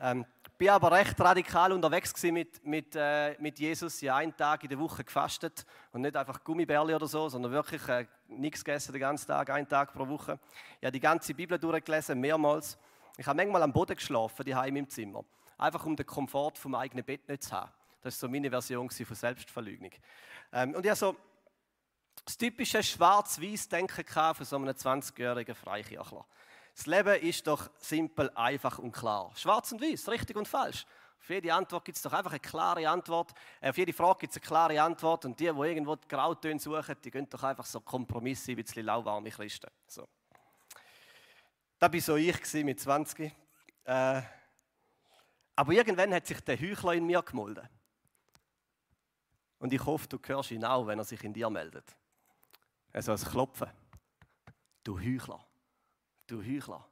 Ähm, 0.00 0.26
bin 0.58 0.68
aber 0.68 0.92
recht 0.92 1.20
radikal 1.20 1.72
unterwegs 1.72 2.20
mit, 2.22 2.64
mit, 2.64 2.94
äh, 2.94 3.36
mit 3.40 3.58
Jesus. 3.58 4.00
Ja, 4.00 4.16
einen 4.16 4.36
Tag 4.36 4.62
in 4.62 4.68
der 4.68 4.78
Woche 4.78 5.02
gefastet 5.02 5.64
und 5.92 6.02
nicht 6.02 6.16
einfach 6.16 6.42
Gummibärli 6.44 6.94
oder 6.94 7.06
so, 7.06 7.28
sondern 7.28 7.52
wirklich 7.52 7.86
äh, 7.88 8.06
nichts 8.28 8.64
gegessen 8.64 8.92
den 8.92 9.00
ganzen 9.00 9.26
Tag, 9.26 9.50
einen 9.50 9.68
Tag 9.68 9.92
pro 9.92 10.06
Woche. 10.06 10.38
Ich 10.80 10.86
habe 10.86 10.92
die 10.92 11.00
ganze 11.00 11.34
Bibel 11.34 11.58
durchgelesen, 11.58 12.20
mehrmals. 12.20 12.78
Ich 13.16 13.26
habe 13.26 13.36
manchmal 13.36 13.62
am 13.62 13.72
Boden 13.72 13.96
geschlafen, 13.96 14.44
die 14.44 14.52
in 14.52 14.56
meinem 14.56 14.88
Zimmer. 14.88 15.24
Einfach 15.58 15.84
um 15.84 15.96
den 15.96 16.06
Komfort 16.06 16.58
vom 16.58 16.74
eigenen 16.74 17.04
Bett 17.04 17.28
nicht 17.28 17.44
zu 17.44 17.52
haben. 17.52 17.70
Das 18.02 18.14
war 18.14 18.28
so 18.28 18.32
meine 18.32 18.50
Version 18.50 18.90
von 18.90 19.16
Selbstverleugnung. 19.16 19.92
Ähm, 20.52 20.74
und 20.74 20.84
ich 20.84 20.90
habe 20.90 20.98
so 20.98 21.16
das 22.24 22.36
typische 22.36 22.82
Schwarz-Weiß-Denken 22.82 24.04
von 24.06 24.46
so 24.46 24.56
einem 24.56 24.68
20-jährigen 24.68 25.54
Freikirchler. 25.54 26.24
Das 26.74 26.86
Leben 26.86 27.20
ist 27.20 27.46
doch 27.46 27.70
simpel, 27.78 28.30
einfach 28.34 28.78
und 28.78 28.92
klar. 28.92 29.32
Schwarz 29.36 29.72
und 29.72 29.82
weiß, 29.82 30.08
richtig 30.08 30.36
und 30.36 30.48
falsch. 30.48 30.86
Auf 31.20 31.30
jede 31.30 31.54
Antwort 31.54 31.84
gibt 31.84 31.96
es 31.96 32.02
doch 32.02 32.12
einfach 32.12 32.32
eine 32.32 32.40
klare 32.40 32.88
Antwort. 32.88 33.32
Äh, 33.60 33.70
auf 33.70 33.76
jede 33.76 33.92
Frage 33.92 34.20
gibt 34.20 34.32
es 34.32 34.38
eine 34.38 34.46
klare 34.46 34.82
Antwort. 34.82 35.24
Und 35.24 35.38
die, 35.38 35.44
die 35.44 35.50
irgendwo 35.50 35.94
die 35.94 36.08
Grautöne 36.08 36.58
suchen, 36.58 36.96
die 37.04 37.10
gehen 37.10 37.28
doch 37.28 37.42
einfach 37.44 37.64
so 37.64 37.80
Kompromisse, 37.80 38.52
ein 38.52 38.56
bisschen 38.56 38.84
lauwarme 38.84 39.30
Christen. 39.30 39.70
So. 39.86 40.08
Das 41.78 41.92
war 41.92 42.00
so 42.00 42.16
ich 42.16 42.64
mit 42.64 42.80
20. 42.80 43.32
Äh, 43.84 44.22
aber 45.54 45.72
irgendwann 45.72 46.14
hat 46.14 46.26
sich 46.26 46.40
der 46.40 46.60
Heuchler 46.60 46.94
in 46.94 47.06
mir 47.06 47.22
gemolden. 47.22 47.68
Und 49.58 49.72
ich 49.72 49.84
hoffe, 49.84 50.08
du 50.08 50.18
hörst 50.24 50.50
ihn 50.50 50.64
auch, 50.64 50.86
wenn 50.88 50.98
er 50.98 51.04
sich 51.04 51.22
in 51.22 51.32
dir 51.32 51.50
meldet. 51.50 51.94
Also 52.92 53.12
als 53.12 53.24
Klopfen. 53.24 53.70
Du 54.84 54.98
Heuchler. 54.98 55.44
Du 56.26 56.42
Heuchler. 56.42 56.86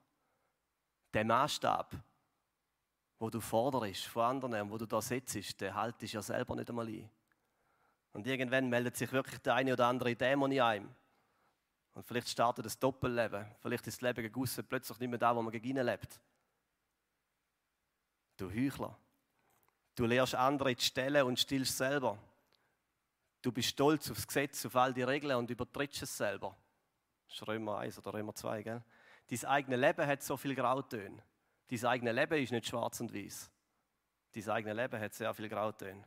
Der 1.12 1.24
Maßstab, 1.24 1.94
wo 3.18 3.30
du 3.30 3.40
forderst 3.40 4.06
von 4.06 4.22
anderen 4.22 4.62
und 4.62 4.70
wo 4.70 4.78
du 4.78 4.86
da 4.86 5.02
sitzt, 5.02 5.60
der 5.60 5.74
haltest 5.74 6.14
ja 6.14 6.22
selber 6.22 6.54
nicht 6.56 6.70
einmal 6.70 6.86
ein. 6.86 7.10
Und 8.12 8.26
irgendwann 8.26 8.68
meldet 8.68 8.96
sich 8.96 9.10
wirklich 9.12 9.40
der 9.40 9.54
eine 9.54 9.72
oder 9.72 9.86
andere 9.86 10.16
Dämon 10.16 10.52
in 10.52 10.60
einem. 10.60 10.94
Und 11.94 12.06
vielleicht 12.06 12.28
startet 12.28 12.64
das 12.64 12.78
Doppelleben. 12.78 13.46
Vielleicht 13.60 13.86
ist 13.86 13.96
das 13.96 14.00
Leben 14.00 14.22
gegen 14.22 14.40
aussen 14.40 14.64
plötzlich 14.66 14.98
nicht 14.98 15.10
mehr 15.10 15.18
da, 15.18 15.34
wo 15.34 15.42
man 15.42 15.52
gegen 15.52 15.76
lebt. 15.76 16.20
Du 18.36 18.50
Heuchler. 18.50 18.96
Du 19.94 20.06
lehrst 20.06 20.34
andere 20.34 20.74
zu 20.76 20.86
stellen 20.86 21.26
und 21.26 21.38
stillst 21.38 21.76
selber. 21.76 22.18
Du 23.42 23.52
bist 23.52 23.68
stolz 23.68 24.10
aufs 24.10 24.26
Gesetz, 24.26 24.66
auf 24.66 24.76
all 24.76 24.92
die 24.92 25.02
Regeln 25.02 25.36
und 25.36 25.50
übertrittst 25.50 26.02
es 26.02 26.16
selber. 26.16 26.56
Das 27.26 27.36
ist 27.36 27.48
Römer 27.48 27.78
1 27.78 27.98
oder 27.98 28.14
Römer 28.14 28.34
2, 28.34 28.62
gell? 28.62 28.84
Dein 29.30 29.44
eigenes 29.44 29.80
Leben 29.80 30.06
hat 30.06 30.22
so 30.22 30.36
viel 30.36 30.54
Grautöne. 30.54 31.22
Dein 31.68 31.84
eigenes 31.84 32.14
Leben 32.14 32.42
ist 32.42 32.52
nicht 32.52 32.66
schwarz 32.66 33.00
und 33.00 33.14
weiß. 33.14 33.50
Dein 34.32 34.48
eigenes 34.50 34.76
Leben 34.76 35.00
hat 35.00 35.14
sehr 35.14 35.32
viel 35.32 35.48
Grautöne. 35.48 36.04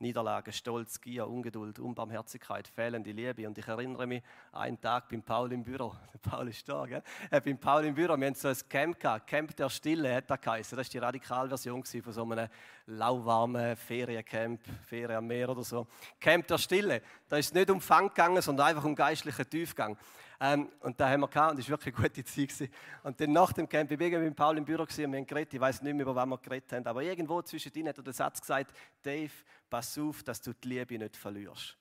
Niederlage, 0.00 0.52
Stolz, 0.52 1.00
Gier, 1.00 1.26
Ungeduld, 1.26 1.80
Unbarmherzigkeit, 1.80 2.68
fehlende 2.68 3.10
Liebe. 3.10 3.46
Und 3.48 3.58
ich 3.58 3.66
erinnere 3.66 4.06
mich, 4.06 4.22
einen 4.52 4.80
Tag 4.80 5.08
beim 5.08 5.22
Paul 5.22 5.52
im 5.52 5.64
Büro, 5.64 5.94
Paul 6.22 6.48
ist 6.48 6.68
da, 6.68 6.86
gell? 6.86 7.02
Äh, 7.30 7.40
beim 7.40 7.58
Paul 7.58 7.84
im 7.84 7.94
Büro, 7.94 8.16
wir 8.16 8.26
haben 8.26 8.34
so 8.34 8.48
ein 8.48 8.56
Camp 8.68 9.00
gehabt, 9.00 9.26
Camp 9.26 9.56
der 9.56 9.68
Stille 9.68 10.14
hat 10.14 10.30
das 10.30 10.40
geheißen. 10.40 10.78
Das 10.78 10.86
war 10.86 10.90
die 10.90 10.98
Radikalversion 10.98 11.84
von 11.84 12.12
so 12.12 12.22
einem 12.22 12.48
lauwarmen 12.86 13.76
Feriencamp, 13.76 14.60
Ferien 14.86 15.18
am 15.18 15.26
Meer 15.26 15.48
oder 15.48 15.64
so. 15.64 15.86
Camp 16.20 16.46
der 16.46 16.58
Stille, 16.58 17.02
da 17.28 17.36
ist 17.36 17.46
es 17.46 17.54
nicht 17.54 17.70
um 17.70 17.80
Fang 17.80 18.08
gegangen, 18.08 18.40
sondern 18.40 18.68
einfach 18.68 18.84
um 18.84 18.94
geistlichen 18.94 19.50
Tiefgang. 19.50 19.96
Ähm, 20.40 20.70
und 20.80 21.00
da 21.00 21.10
haben 21.10 21.20
wir 21.20 21.28
gehabt 21.28 21.52
und 21.52 21.58
es 21.58 21.68
war 21.68 21.78
wirklich 21.78 21.96
eine 21.96 22.08
gute 22.08 22.24
Zeit. 22.24 22.48
Gewesen. 22.48 22.68
Und 23.02 23.20
dann 23.20 23.32
nach 23.32 23.52
dem 23.52 23.68
Camp, 23.68 23.90
ich 23.90 23.98
bin 23.98 24.22
mit 24.22 24.36
Paul 24.36 24.56
im 24.56 24.64
Büro 24.64 24.84
gewesen, 24.84 25.06
und 25.06 25.12
wir 25.12 25.18
haben 25.18 25.26
geredet, 25.26 25.54
ich 25.54 25.60
weiß 25.60 25.82
nicht 25.82 25.94
mehr, 25.94 26.02
über 26.02 26.14
was 26.14 26.26
wir 26.26 26.38
geredet 26.38 26.72
haben, 26.72 26.86
aber 26.86 27.02
irgendwo 27.02 27.42
zwischendrin 27.42 27.88
hat 27.88 27.98
er 27.98 28.04
den 28.04 28.12
Satz 28.12 28.40
gesagt, 28.40 28.72
Dave, 29.02 29.32
pass 29.68 29.98
auf, 29.98 30.22
dass 30.22 30.40
du 30.40 30.52
die 30.52 30.68
Liebe 30.68 30.96
nicht 30.96 31.16
verlierst. 31.16 31.76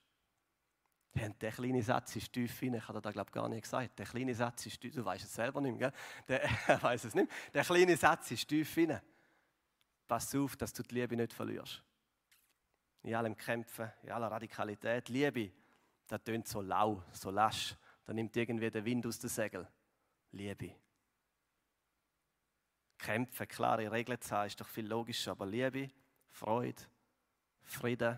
Ja, 1.13 1.29
der 1.29 1.51
kleine 1.51 1.81
Satz 1.81 2.15
ist 2.15 2.31
tief 2.31 2.61
rein, 2.61 2.75
ich 2.75 2.87
habe 2.87 3.01
das 3.01 3.13
glaube 3.13 3.29
ich 3.29 3.33
gar 3.33 3.49
nicht 3.49 3.63
gesagt. 3.63 3.97
Der 3.97 4.05
kleine 4.05 4.35
Satz 4.35 4.65
ist 4.65 4.79
tief, 4.79 4.93
du 4.93 5.03
weißt 5.03 5.25
es 5.25 5.33
selber 5.33 5.61
nicht 5.61 5.79
mehr, 5.79 5.91
gell? 5.91 6.49
Der, 6.67 6.81
weiß 6.83 7.05
es 7.05 7.15
nicht. 7.15 7.31
Der 7.53 7.63
kleine 7.63 7.97
Satz 7.97 8.31
ist 8.31 8.47
tief 8.47 8.75
rein. 8.77 8.99
Pass 10.07 10.33
auf, 10.35 10.55
dass 10.55 10.73
du 10.73 10.83
die 10.83 10.95
Liebe 10.95 11.15
nicht 11.15 11.33
verlierst. 11.33 11.83
In 13.03 13.15
allem 13.15 13.35
Kämpfen, 13.35 13.91
in 14.03 14.11
aller 14.11 14.31
Radikalität. 14.31 15.09
Liebe, 15.09 15.51
das 16.07 16.23
tönt 16.23 16.47
so 16.47 16.61
lau, 16.61 17.03
so 17.11 17.31
lasch. 17.31 17.75
Da 18.07 18.13
nimmt 18.13 18.37
irgendwie 18.37 18.71
der 18.71 18.85
Wind 18.85 19.05
aus 19.05 19.19
den 19.19 19.29
Segel. 19.29 19.67
Liebe. 20.31 20.73
Kämpfen, 22.97 23.47
klare 23.49 23.91
Regeln 23.91 24.21
zu 24.21 24.33
haben, 24.33 24.47
ist 24.47 24.61
doch 24.61 24.67
viel 24.67 24.87
logischer. 24.87 25.31
Aber 25.31 25.45
Liebe, 25.45 25.91
Freude, 26.29 26.81
Frieden, 27.63 28.17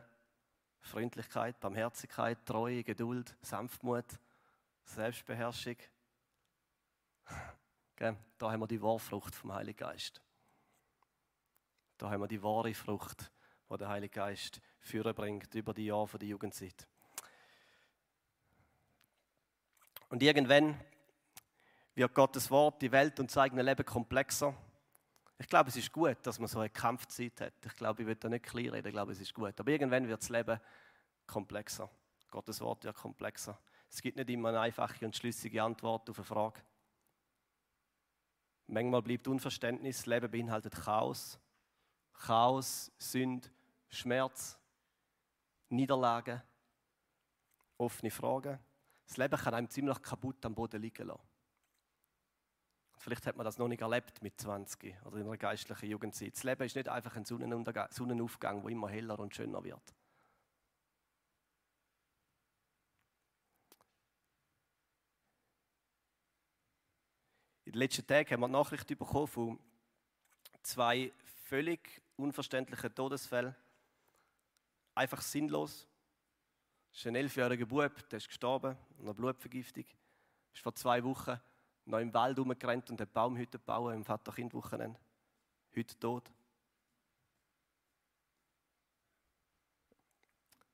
Freundlichkeit, 0.79 1.59
Barmherzigkeit, 1.59 2.37
Treue, 2.45 2.83
Geduld, 2.83 3.35
Sanftmut, 3.41 4.05
Selbstbeherrschung. 4.85 5.77
Da 7.97 8.49
haben 8.49 8.61
wir 8.61 8.67
die 8.67 8.81
Wahrfrucht 8.81 9.35
vom 9.35 9.51
Heiligen 9.51 9.75
Geist. 9.75 10.21
Da 11.97 12.09
haben 12.09 12.21
wir 12.21 12.29
die 12.29 12.41
wahre 12.41 12.73
Frucht, 12.73 13.29
die 13.69 13.77
der 13.77 13.89
Heilige 13.89 14.13
Geist 14.13 14.61
führen 14.79 15.13
bringt 15.13 15.53
über 15.53 15.73
die 15.73 15.87
Jahre 15.87 16.17
der 16.17 16.29
Jugendzeit. 16.29 16.87
Und 20.09 20.21
irgendwann 20.23 20.79
wird 21.95 22.13
Gottes 22.13 22.49
Wort, 22.49 22.81
die 22.81 22.91
Welt 22.91 23.19
und 23.19 23.29
das 23.29 23.37
eigene 23.37 23.61
Leben 23.61 23.85
komplexer. 23.85 24.55
Ich 25.37 25.47
glaube, 25.47 25.69
es 25.69 25.77
ist 25.77 25.91
gut, 25.91 26.17
dass 26.23 26.39
man 26.39 26.47
so 26.47 26.59
eine 26.59 26.69
Kampfzeit 26.69 27.39
hat. 27.39 27.53
Ich 27.65 27.75
glaube, 27.75 28.01
ich 28.01 28.07
will 28.07 28.15
da 28.15 28.27
nicht 28.27 28.45
klein 28.45 28.69
reden, 28.69 28.87
ich 28.87 28.93
glaube, 28.93 29.11
es 29.11 29.21
ist 29.21 29.33
gut. 29.33 29.57
Aber 29.59 29.71
irgendwann 29.71 30.07
wird 30.07 30.21
das 30.21 30.29
Leben 30.29 30.59
komplexer. 31.25 31.89
Gottes 32.29 32.59
Wort 32.61 32.83
wird 32.83 32.95
komplexer. 32.95 33.57
Es 33.89 34.01
gibt 34.01 34.17
nicht 34.17 34.29
immer 34.29 34.49
eine 34.49 34.59
einfache 34.59 35.05
und 35.05 35.15
schlüssige 35.15 35.63
Antwort 35.63 36.09
auf 36.09 36.17
eine 36.17 36.25
Frage. 36.25 36.61
Manchmal 38.67 39.01
bleibt 39.01 39.27
Unverständnis, 39.27 39.97
das 39.97 40.05
Leben 40.05 40.29
beinhaltet 40.29 40.75
Chaos. 40.75 41.39
Chaos, 42.13 42.91
Sünde, 42.97 43.49
Schmerz, 43.87 44.59
Niederlage, 45.69 46.43
offene 47.77 48.11
Fragen. 48.11 48.59
Das 49.09 49.17
Leben 49.17 49.37
kann 49.37 49.55
einem 49.55 49.69
ziemlich 49.69 49.99
kaputt 50.03 50.45
am 50.45 50.53
Boden 50.53 50.79
liegen 50.79 51.07
lassen. 51.07 51.27
Vielleicht 52.99 53.25
hat 53.25 53.37
man 53.37 53.43
das 53.43 53.57
noch 53.57 53.67
nicht 53.67 53.81
erlebt 53.81 54.21
mit 54.21 54.39
20 54.39 54.95
oder 55.03 55.17
in 55.17 55.23
einer 55.25 55.35
geistlichen 55.35 55.89
Jugendzeit. 55.89 56.35
Das 56.35 56.43
Leben 56.43 56.63
ist 56.63 56.75
nicht 56.75 56.87
einfach 56.87 57.15
ein 57.15 57.25
Sonnenaufgang, 57.25 58.61
der 58.61 58.69
immer 58.69 58.87
heller 58.87 59.17
und 59.17 59.33
schöner 59.33 59.63
wird. 59.63 59.95
In 67.65 67.71
den 67.71 67.79
letzten 67.79 68.05
Tagen 68.05 68.29
haben 68.29 68.41
wir 68.41 68.47
Nachricht 68.47 68.87
bekommen 68.87 69.27
von 69.27 69.59
zwei 70.61 71.11
völlig 71.45 72.03
unverständlichen 72.15 72.93
Todesfällen. 72.93 73.55
Einfach 74.93 75.21
sinnlos. 75.21 75.88
Das 76.91 76.99
ist 76.99 77.07
ein 77.07 77.15
elfjähriger 77.15 77.65
Bub, 77.65 78.09
der 78.09 78.17
ist 78.17 78.27
gestorben 78.27 78.75
an 78.97 79.03
einer 79.03 79.13
Blutvergiftung. 79.13 79.85
Ist 80.53 80.61
vor 80.61 80.75
zwei 80.75 81.03
Wochen 81.03 81.39
noch 81.85 81.99
im 81.99 82.13
Wald 82.13 82.37
rumgerannt 82.37 82.89
und 82.89 83.01
hat 83.01 83.13
Baumhütte 83.13 83.57
gebaut 83.57 83.93
im 83.93 84.03
Vater-Kind-Wochenende. 84.03 84.99
Heute 85.75 85.99
tot. 85.99 86.31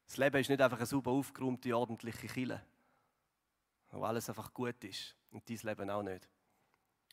Das 0.07 0.17
Leben 0.17 0.37
ist 0.37 0.49
nicht 0.49 0.61
einfach 0.61 0.77
eine 0.77 0.85
super 0.85 1.11
aufgeräumte, 1.11 1.75
ordentliche 1.75 2.27
Kille, 2.27 2.65
wo 3.91 4.03
alles 4.03 4.29
einfach 4.29 4.53
gut 4.53 4.81
ist. 4.83 5.15
Und 5.31 5.49
dein 5.49 5.57
Leben 5.57 5.89
auch 5.89 6.03
nicht. 6.03 6.29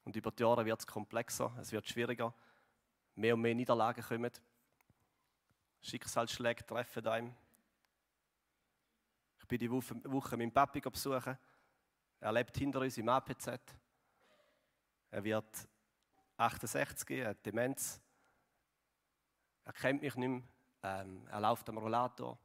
Und 0.04 0.14
über 0.14 0.30
die 0.30 0.42
Jahre 0.42 0.64
wird 0.64 0.80
es 0.80 0.86
komplexer, 0.86 1.52
es 1.60 1.72
wird 1.72 1.88
schwieriger. 1.88 2.34
Mehr 3.14 3.34
und 3.34 3.40
mehr 3.40 3.54
Niederlagen 3.54 4.02
kommen. 4.02 4.30
Schicksalsschläge 5.80 6.64
treffen 6.64 7.06
einem. 7.06 7.34
Bin 9.52 9.58
die 9.58 9.70
Woche 9.70 10.34
meinen 10.38 10.50
Papi 10.50 10.80
besuchen. 10.80 11.36
Er 12.20 12.32
lebt 12.32 12.56
hinter 12.56 12.80
uns 12.80 12.96
im 12.96 13.06
APZ. 13.06 13.48
Er 15.10 15.22
wird 15.22 15.68
68, 16.38 17.10
er 17.10 17.28
hat 17.28 17.44
Demenz. 17.44 18.00
Er 19.66 19.74
kennt 19.74 20.00
mich 20.00 20.14
nicht 20.16 20.26
mehr. 20.26 20.42
Ähm, 20.84 21.28
er 21.28 21.38
läuft 21.38 21.68
am 21.68 21.76
Rollator. 21.76 22.38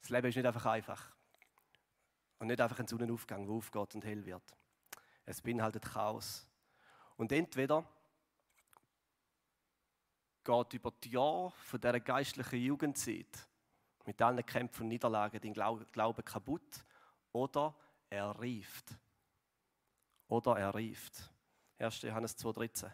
Das 0.00 0.08
Leben 0.08 0.26
ist 0.28 0.36
nicht 0.36 0.46
einfach 0.46 0.64
einfach. 0.64 1.12
Und 2.38 2.46
nicht 2.46 2.58
einfach 2.62 2.78
ein 2.78 2.88
Sonnenaufgang, 2.88 3.44
der 3.44 3.54
aufgeht 3.54 3.94
und 3.96 4.04
hell 4.06 4.24
wird. 4.24 4.56
Es 5.26 5.42
beinhaltet 5.42 5.84
Chaos. 5.84 6.48
Und 7.18 7.30
entweder 7.30 7.84
geht 10.42 10.72
über 10.72 10.90
die 10.92 11.10
Jahre 11.10 11.50
von 11.50 11.78
dieser 11.78 12.00
geistlichen 12.00 12.58
Jugendzeit 12.58 13.49
mit 14.10 14.20
allen 14.22 14.44
Kämpfen 14.44 14.82
und 14.82 14.88
Niederlagen 14.88 15.40
den 15.40 15.54
Glauben 15.54 16.24
kaputt 16.24 16.84
oder 17.30 17.76
er 18.08 18.30
reift. 18.30 18.98
Oder 20.26 20.58
er 20.58 20.74
reift. 20.74 21.32
1. 21.78 22.02
Johannes 22.02 22.36
2,13. 22.36 22.90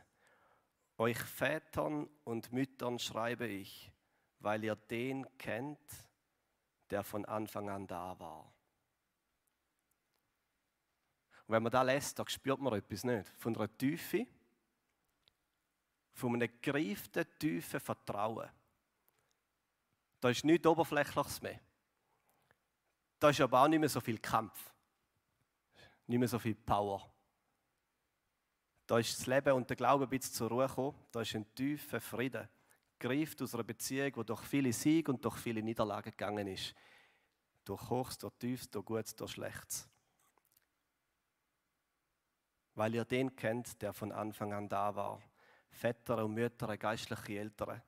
Euch 0.99 1.17
Vätern 1.17 2.07
und 2.25 2.53
Müttern 2.53 2.99
schreibe 2.99 3.47
ich, 3.47 3.91
weil 4.41 4.63
ihr 4.63 4.77
den 4.77 5.27
kennt, 5.39 5.79
der 6.91 7.03
von 7.03 7.25
Anfang 7.25 7.71
an 7.71 7.87
da 7.87 8.19
war. 8.19 8.53
Und 11.47 11.55
wenn 11.55 11.63
man 11.63 11.73
das 11.73 11.87
lässt, 11.87 12.19
da 12.19 12.29
spürt 12.29 12.61
man 12.61 12.75
etwas 12.75 13.05
nicht. 13.05 13.27
Von 13.39 13.57
einer 13.57 13.75
Tiefe, 13.75 14.27
von 16.13 16.35
einem 16.35 16.61
greiften, 16.61 17.25
tiefen 17.39 17.81
Vertrauen. 17.81 18.51
Da 20.21 20.31
ist 20.31 20.45
nichts 20.45 20.67
Oberflächliches 20.67 21.43
mehr. 21.43 21.61
Da 23.19 23.31
ist 23.31 23.41
aber 23.41 23.63
auch 23.63 23.69
nicht 23.69 23.81
mehr 23.81 23.89
so 23.89 24.01
viel 24.01 24.19
Kampf. 24.19 24.73
Nicht 26.07 26.19
mehr 26.19 26.29
so 26.29 26.39
viel 26.39 26.55
Power. 26.55 27.11
Da 28.87 28.99
ist 28.99 29.19
das 29.19 29.27
Leben 29.27 29.53
und 29.55 29.69
der 29.69 29.77
Glaube 29.77 30.05
ein 30.05 30.11
bisschen 30.11 30.35
zur 30.35 30.49
Ruhe 30.49 30.69
gekommen. 30.69 30.95
Da 31.11 31.21
ist 31.23 31.35
ein 31.35 31.55
tiefer 31.55 32.01
Frieden. 32.01 32.49
Greift 32.99 33.43
aus 33.43 33.55
einer 33.55 33.65
Beziehung, 33.65 34.13
die 34.13 34.25
durch 34.25 34.43
viele 34.43 34.73
Siege 34.73 35.11
und 35.11 35.25
durch 35.25 35.37
viele 35.37 35.63
Niederlagen 35.63 36.11
gegangen 36.11 36.47
ist. 36.47 36.75
Durch 37.65 37.91
Hochs, 37.91 38.17
durch 38.19 38.35
Tiefs, 38.35 38.71
durch 38.71 38.85
Gutes, 38.85 39.17
durch 39.17 39.33
Schlechtes 39.33 39.89
weil 42.77 42.95
ihr 42.95 43.05
den 43.05 43.35
kennt, 43.35 43.81
der 43.83 43.93
von 43.93 44.13
Anfang 44.13 44.53
an 44.53 44.69
da 44.69 44.95
war. 44.95 45.21
Väter 45.71 46.25
und 46.25 46.35
Mütter, 46.35 46.77
geistliche 46.77 47.39
Eltern. 47.39 47.83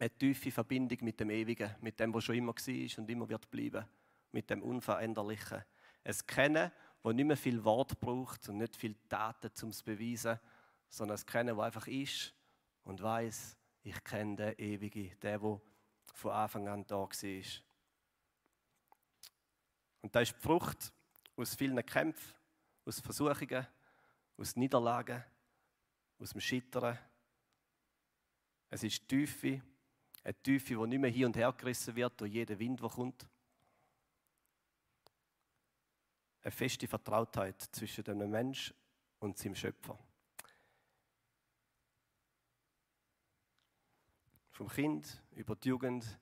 Eine 0.00 0.16
tiefe 0.16 0.50
Verbindung 0.50 0.96
mit 1.02 1.20
dem 1.20 1.28
Ewigen, 1.28 1.76
mit 1.82 2.00
dem, 2.00 2.14
was 2.14 2.24
schon 2.24 2.34
immer 2.34 2.54
war 2.54 2.98
und 2.98 3.10
immer 3.10 3.28
wird 3.28 3.50
bleiben, 3.50 3.84
mit 4.32 4.48
dem 4.48 4.62
Unveränderlichen. 4.62 5.62
Es 6.02 6.26
Kennen, 6.26 6.72
wo 7.02 7.12
nicht 7.12 7.26
mehr 7.26 7.36
viel 7.36 7.62
Wort 7.62 8.00
braucht 8.00 8.48
und 8.48 8.56
nicht 8.56 8.76
viel 8.76 8.94
Taten, 9.10 9.50
um 9.62 9.68
es 9.68 9.76
zu 9.76 9.84
beweisen, 9.84 10.40
sondern 10.88 11.16
es 11.16 11.26
Kennen, 11.26 11.54
wo 11.54 11.60
einfach 11.60 11.86
ist 11.86 12.32
und 12.84 13.02
weiß, 13.02 13.58
ich 13.82 14.02
kenne 14.02 14.36
den 14.36 14.58
Ewigen, 14.58 15.10
der, 15.20 15.38
der 15.38 15.60
von 16.14 16.32
Anfang 16.32 16.66
an 16.68 16.86
da 16.86 16.96
war. 16.96 17.44
Und 20.00 20.14
da 20.14 20.20
ist 20.20 20.34
die 20.34 20.40
Frucht 20.40 20.94
aus 21.36 21.54
vielen 21.54 21.84
Kämpfen, 21.84 22.34
aus 22.86 23.00
Versuchungen, 23.00 23.66
aus 24.38 24.56
Niederlagen, 24.56 25.22
aus 26.18 26.30
dem 26.30 26.40
Scheitern. 26.40 26.96
Es 28.70 28.82
ist 28.82 29.06
Tiefe, 29.06 29.60
eine 30.22 30.42
Tiefe, 30.42 30.74
die 30.74 30.86
nicht 30.86 30.98
mehr 30.98 31.10
hin 31.10 31.26
und 31.26 31.36
her 31.36 31.52
gerissen 31.52 31.94
wird 31.94 32.20
durch 32.20 32.32
jeden 32.32 32.58
Wind, 32.58 32.80
der 32.80 32.88
kommt. 32.88 33.26
Eine 36.42 36.50
feste 36.50 36.86
Vertrautheit 36.86 37.60
zwischen 37.60 38.04
dem 38.04 38.30
Mensch 38.30 38.72
und 39.18 39.36
seinem 39.36 39.54
Schöpfer. 39.54 39.98
Vom 44.50 44.68
Kind 44.68 45.22
über 45.32 45.56
die 45.56 45.68
Jugend 45.68 46.18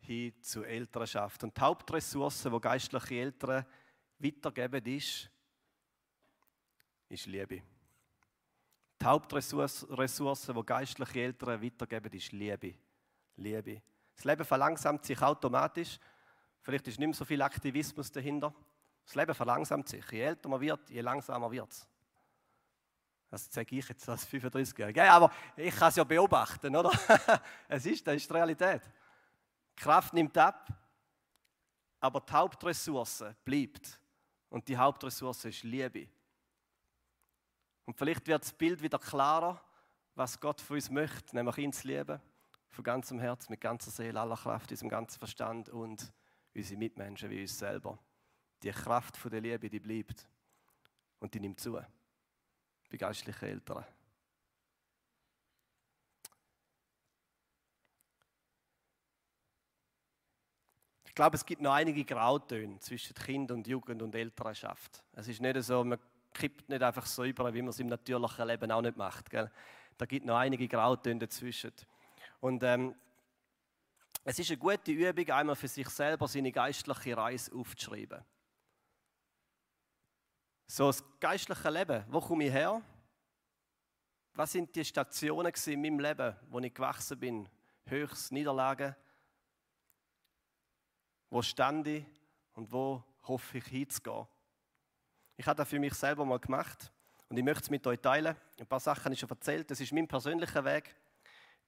hin 0.00 0.34
zur 0.42 0.66
Elternschaft. 0.66 1.42
Und 1.44 1.56
die 1.56 1.60
Hauptressource, 1.60 2.42
die 2.42 2.60
geistliche 2.60 3.14
Eltern 3.14 3.66
weitergeben, 4.18 4.84
ist 4.86 5.30
ist 7.08 7.26
Liebe. 7.26 7.62
Die 9.00 9.04
Hauptressource, 9.04 9.86
die 9.88 10.66
geistliche 10.66 11.20
Eltern 11.20 11.62
weitergeben, 11.62 12.12
ist 12.12 12.32
Liebe. 12.32 12.74
Liebe. 13.38 13.82
Das 14.14 14.24
Leben 14.24 14.44
verlangsamt 14.44 15.04
sich 15.04 15.20
automatisch. 15.22 15.98
Vielleicht 16.60 16.88
ist 16.88 16.98
nicht 16.98 17.08
mehr 17.08 17.14
so 17.14 17.24
viel 17.24 17.40
Aktivismus 17.40 18.10
dahinter. 18.10 18.54
Das 19.04 19.14
Leben 19.14 19.34
verlangsamt 19.34 19.88
sich. 19.88 20.04
Je 20.10 20.20
älter 20.20 20.48
man 20.48 20.60
wird, 20.60 20.90
je 20.90 21.00
langsamer 21.00 21.50
wird 21.50 21.72
es. 21.72 21.88
Das 23.30 23.48
zeige 23.50 23.76
ich 23.76 23.88
jetzt 23.88 24.08
als 24.08 24.26
35-Jähriger. 24.28 25.04
Ja, 25.04 25.14
aber 25.14 25.32
ich 25.56 25.74
kann 25.74 25.90
es 25.90 25.96
ja 25.96 26.04
beobachten, 26.04 26.74
oder? 26.74 26.90
es 27.68 27.86
ist, 27.86 28.06
das 28.06 28.16
ist 28.16 28.28
die 28.28 28.34
Realität. 28.34 28.82
Die 29.76 29.82
Kraft 29.82 30.14
nimmt 30.14 30.36
ab, 30.36 30.68
aber 32.00 32.20
die 32.20 32.32
Hauptressource 32.32 33.24
bleibt. 33.44 34.00
Und 34.48 34.66
die 34.66 34.76
Hauptressource 34.76 35.44
ist 35.44 35.62
Liebe. 35.62 36.08
Und 37.84 37.96
vielleicht 37.96 38.26
wird 38.26 38.42
das 38.42 38.52
Bild 38.52 38.82
wieder 38.82 38.98
klarer, 38.98 39.62
was 40.14 40.40
Gott 40.40 40.60
für 40.60 40.74
uns 40.74 40.90
möchte, 40.90 41.36
nämlich 41.36 41.58
ihn 41.58 41.72
zu 41.72 41.86
von 42.70 42.84
ganzem 42.84 43.18
Herz, 43.18 43.48
mit 43.48 43.60
ganzer 43.60 43.90
Seele, 43.90 44.20
aller 44.20 44.36
Kraft, 44.36 44.70
unserem 44.70 44.88
ganzen 44.88 45.18
Verstand 45.18 45.68
und 45.68 46.12
unsere 46.54 46.78
Mitmenschen 46.78 47.30
wie 47.30 47.40
uns 47.40 47.58
selber. 47.58 47.98
Die 48.62 48.70
Kraft 48.70 49.18
der 49.30 49.40
Liebe, 49.40 49.68
die 49.68 49.80
bleibt 49.80 50.28
und 51.20 51.34
die 51.34 51.40
nimmt 51.40 51.60
zu. 51.60 51.80
Bei 52.90 52.96
geistlichen 52.96 53.44
Eltern. 53.44 53.84
Ich 61.04 61.14
glaube, 61.14 61.36
es 61.36 61.44
gibt 61.44 61.60
noch 61.60 61.72
einige 61.72 62.04
Grautöne 62.04 62.78
zwischen 62.78 63.14
Kind 63.14 63.50
und 63.50 63.66
Jugend 63.66 64.02
und 64.02 64.14
Elternschaft. 64.14 65.02
Es 65.12 65.26
ist 65.26 65.40
nicht 65.40 65.60
so, 65.62 65.82
man 65.82 65.98
kippt 66.32 66.68
nicht 66.68 66.82
einfach 66.82 67.06
so 67.06 67.24
über, 67.24 67.52
wie 67.52 67.62
man 67.62 67.70
es 67.70 67.80
im 67.80 67.88
natürlichen 67.88 68.46
Leben 68.46 68.70
auch 68.70 68.82
nicht 68.82 68.96
macht. 68.96 69.28
Gell? 69.28 69.50
Da 69.96 70.06
gibt 70.06 70.24
noch 70.24 70.36
einige 70.36 70.68
Grautöne 70.68 71.18
dazwischen. 71.18 71.72
Und 72.40 72.62
ähm, 72.62 72.94
es 74.24 74.38
ist 74.38 74.50
eine 74.50 74.58
gute 74.58 74.92
Übung, 74.92 75.30
einmal 75.30 75.56
für 75.56 75.68
sich 75.68 75.88
selber 75.88 76.28
seine 76.28 76.52
geistliche 76.52 77.16
Reise 77.16 77.52
aufzuschreiben. 77.54 78.24
So 80.66 80.86
das 80.86 81.02
geistliche 81.18 81.70
Leben, 81.70 82.04
wo 82.08 82.20
komme 82.20 82.44
ich 82.44 82.52
her? 82.52 82.82
Was 84.34 84.52
sind 84.52 84.74
die 84.76 84.84
Stationen 84.84 85.52
in 85.66 85.80
meinem 85.80 85.98
Leben, 85.98 86.36
wo 86.50 86.60
ich 86.60 86.74
gewachsen 86.74 87.18
bin? 87.18 87.48
Höchst, 87.86 88.30
Niederlagen. 88.30 88.94
Wo 91.30 91.42
stand 91.42 91.86
ich 91.86 92.04
und 92.52 92.70
wo 92.70 93.02
hoffe 93.22 93.58
ich 93.58 93.64
hinzugehen? 93.64 94.26
Ich 95.36 95.46
habe 95.46 95.56
das 95.56 95.68
für 95.68 95.78
mich 95.78 95.94
selber 95.94 96.24
mal 96.24 96.38
gemacht 96.38 96.92
und 97.28 97.36
ich 97.36 97.44
möchte 97.44 97.62
es 97.62 97.70
mit 97.70 97.86
euch 97.86 98.00
teilen. 98.00 98.36
Ein 98.58 98.66
paar 98.66 98.80
Sachen 98.80 99.04
habe 99.04 99.14
ich 99.14 99.20
schon 99.20 99.30
erzählt. 99.30 99.70
Das 99.70 99.80
ist 99.80 99.92
mein 99.92 100.06
persönlicher 100.06 100.64
Weg. 100.64 100.94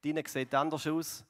Deine 0.02 0.22
sieht 0.26 0.54
anders 0.54 0.86
aus. 0.86 1.24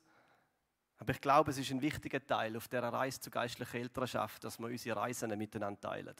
Aber 0.98 1.12
ich 1.12 1.20
glaube, 1.20 1.50
es 1.50 1.58
ist 1.58 1.70
ein 1.70 1.80
wichtiger 1.80 2.24
Teil 2.24 2.56
auf 2.56 2.68
der 2.68 2.82
Reise 2.82 3.20
zur 3.20 3.32
geistlichen 3.32 3.76
Elternschaft, 3.76 4.44
dass 4.44 4.58
wir 4.58 4.66
unsere 4.66 4.96
Reisen 4.96 5.36
miteinander 5.36 5.80
teilen. 5.80 6.14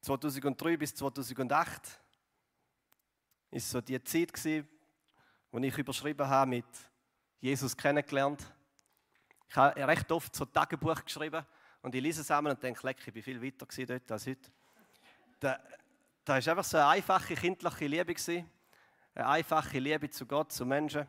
2003 0.00 0.76
bis 0.76 0.94
2008 0.94 2.00
ist 3.50 3.70
so 3.70 3.80
die 3.80 4.02
Zeit 4.04 4.32
gewesen, 4.32 4.68
wo 5.50 5.58
ich 5.58 5.76
überschrieben 5.76 6.26
habe 6.26 6.50
mit 6.50 6.66
Jesus 7.40 7.76
kennengelernt. 7.76 8.40
Ich 9.48 9.56
habe 9.56 9.86
recht 9.86 10.10
oft 10.12 10.34
so 10.34 10.44
Tagebuch 10.44 11.04
geschrieben 11.04 11.44
und 11.82 11.94
ich 11.94 12.02
lese 12.02 12.22
es 12.22 12.30
einmal 12.30 12.52
und 12.52 12.62
denke, 12.62 12.86
leck, 12.86 12.98
ich 13.06 13.12
bin 13.12 13.22
viel 13.22 13.42
weiter 13.42 13.66
dort 13.86 14.12
als 14.12 14.26
heute. 14.26 14.50
Da 16.26 16.32
war 16.32 16.48
einfach 16.48 16.64
so 16.64 16.76
eine 16.76 16.88
einfache 16.88 17.36
kindliche 17.36 17.86
Liebe 17.86 18.12
gewesen, 18.12 18.50
eine 19.14 19.28
einfache 19.28 19.78
Liebe 19.78 20.10
zu 20.10 20.26
Gott, 20.26 20.50
zu 20.50 20.66
Menschen. 20.66 21.06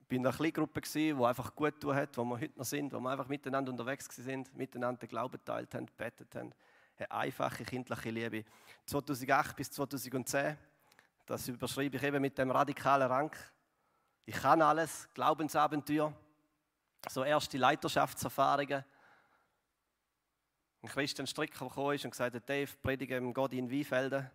Ich 0.00 0.10
war 0.10 0.16
in 0.18 0.26
einer 0.26 0.36
Kleingruppe, 0.36 0.82
die 0.82 1.14
einfach 1.14 1.54
gut 1.54 1.80
tun 1.80 1.94
hat, 1.94 2.14
wo 2.18 2.24
wir 2.24 2.38
heute 2.38 2.58
noch 2.58 2.66
sind, 2.66 2.92
wo 2.92 3.00
wir 3.00 3.08
einfach 3.08 3.28
miteinander 3.28 3.72
unterwegs 3.72 4.06
sind, 4.14 4.54
miteinander 4.54 5.00
den 5.00 5.08
Glauben 5.08 5.32
geteilt 5.32 5.74
haben, 5.74 5.86
gebetet 5.86 6.34
haben. 6.34 6.52
Eine 6.98 7.10
einfache 7.10 7.64
kindliche 7.64 8.10
Liebe. 8.10 8.44
2008 8.84 9.56
bis 9.56 9.70
2010, 9.70 10.58
das 11.24 11.48
überschreibe 11.48 11.96
ich 11.96 12.02
eben 12.02 12.20
mit 12.20 12.36
dem 12.36 12.50
radikalen 12.50 13.10
Rang. 13.10 13.34
Ich 14.26 14.36
kann 14.36 14.60
alles, 14.60 15.08
Glaubensabenteuer, 15.14 16.12
so 17.08 17.24
erste 17.24 17.56
Leiterschaftserfahrungen. 17.56 18.84
Ein 20.84 20.88
Christian 20.88 21.26
Stricker 21.26 21.66
gekommen 21.66 21.94
ist 21.94 22.04
und 22.04 22.10
gesagt 22.10 22.34
hat, 22.34 22.46
Dave, 22.46 22.70
predige 22.82 23.16
im 23.16 23.32
Gott 23.32 23.54
in 23.54 23.70
Weinfelden. 23.70 24.30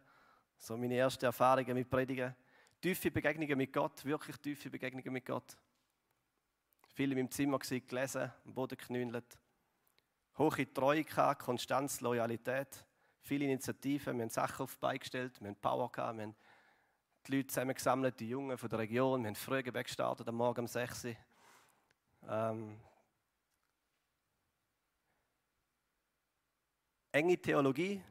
So 0.57 0.75
meine 0.75 0.95
ersten 0.95 1.25
Erfahrungen 1.25 1.75
mit 1.75 1.87
Predigen. 1.87 2.35
Tiefe 2.81 3.11
Begegnungen 3.11 3.55
mit 3.55 3.71
Gott, 3.71 4.03
wirklich 4.03 4.35
tiefe 4.37 4.67
Begegnungen 4.67 5.13
mit 5.13 5.27
Gott. 5.27 5.55
Viele 6.95 7.11
in 7.11 7.19
meinem 7.19 7.29
Zimmer 7.29 7.59
gewesen, 7.59 7.85
gelesen, 7.85 8.33
am 8.45 8.53
Boden 8.55 8.79
geknündelt. 8.79 9.37
Hohe 10.39 10.73
Treue 10.73 11.03
gehabt, 11.03 11.43
Konstanz, 11.43 12.01
Loyalität. 12.01 12.83
Viele 13.21 13.45
Initiativen, 13.45 14.17
wir 14.17 14.23
haben 14.23 14.31
Sachen 14.31 14.63
auf 14.63 14.73
die 14.73 14.79
Beine 14.79 14.97
gestellt, 14.97 15.39
wir 15.39 15.49
haben 15.49 15.55
Power 15.55 15.91
gehabt, 15.91 16.17
wir 16.17 16.23
haben 16.23 16.35
die 17.27 17.35
Leute 17.35 17.47
zusammengesammelt, 17.49 18.19
die 18.19 18.29
Jungen 18.29 18.57
von 18.57 18.69
der 18.69 18.79
Region. 18.79 19.21
Wir 19.21 19.27
haben 19.27 19.35
Frühgebet 19.35 19.85
gestartet 19.85 20.27
am 20.27 20.33
Morgen 20.33 20.61
um 20.61 20.67
6 20.67 21.05
Uhr. 21.05 21.15
Ähm, 22.27 22.79
enge 27.11 27.37
Theologie, 27.37 28.01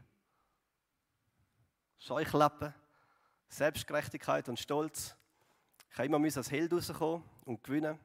Scheuklappen, 1.98 2.74
Selbstgerechtigkeit 3.48 4.48
und 4.48 4.58
Stolz. 4.58 5.16
Ich 5.90 5.98
musste 5.98 6.16
immer 6.16 6.36
als 6.36 6.50
Held 6.50 6.72
rauskommen 6.72 7.24
und 7.44 7.62
gewinnen. 7.62 7.98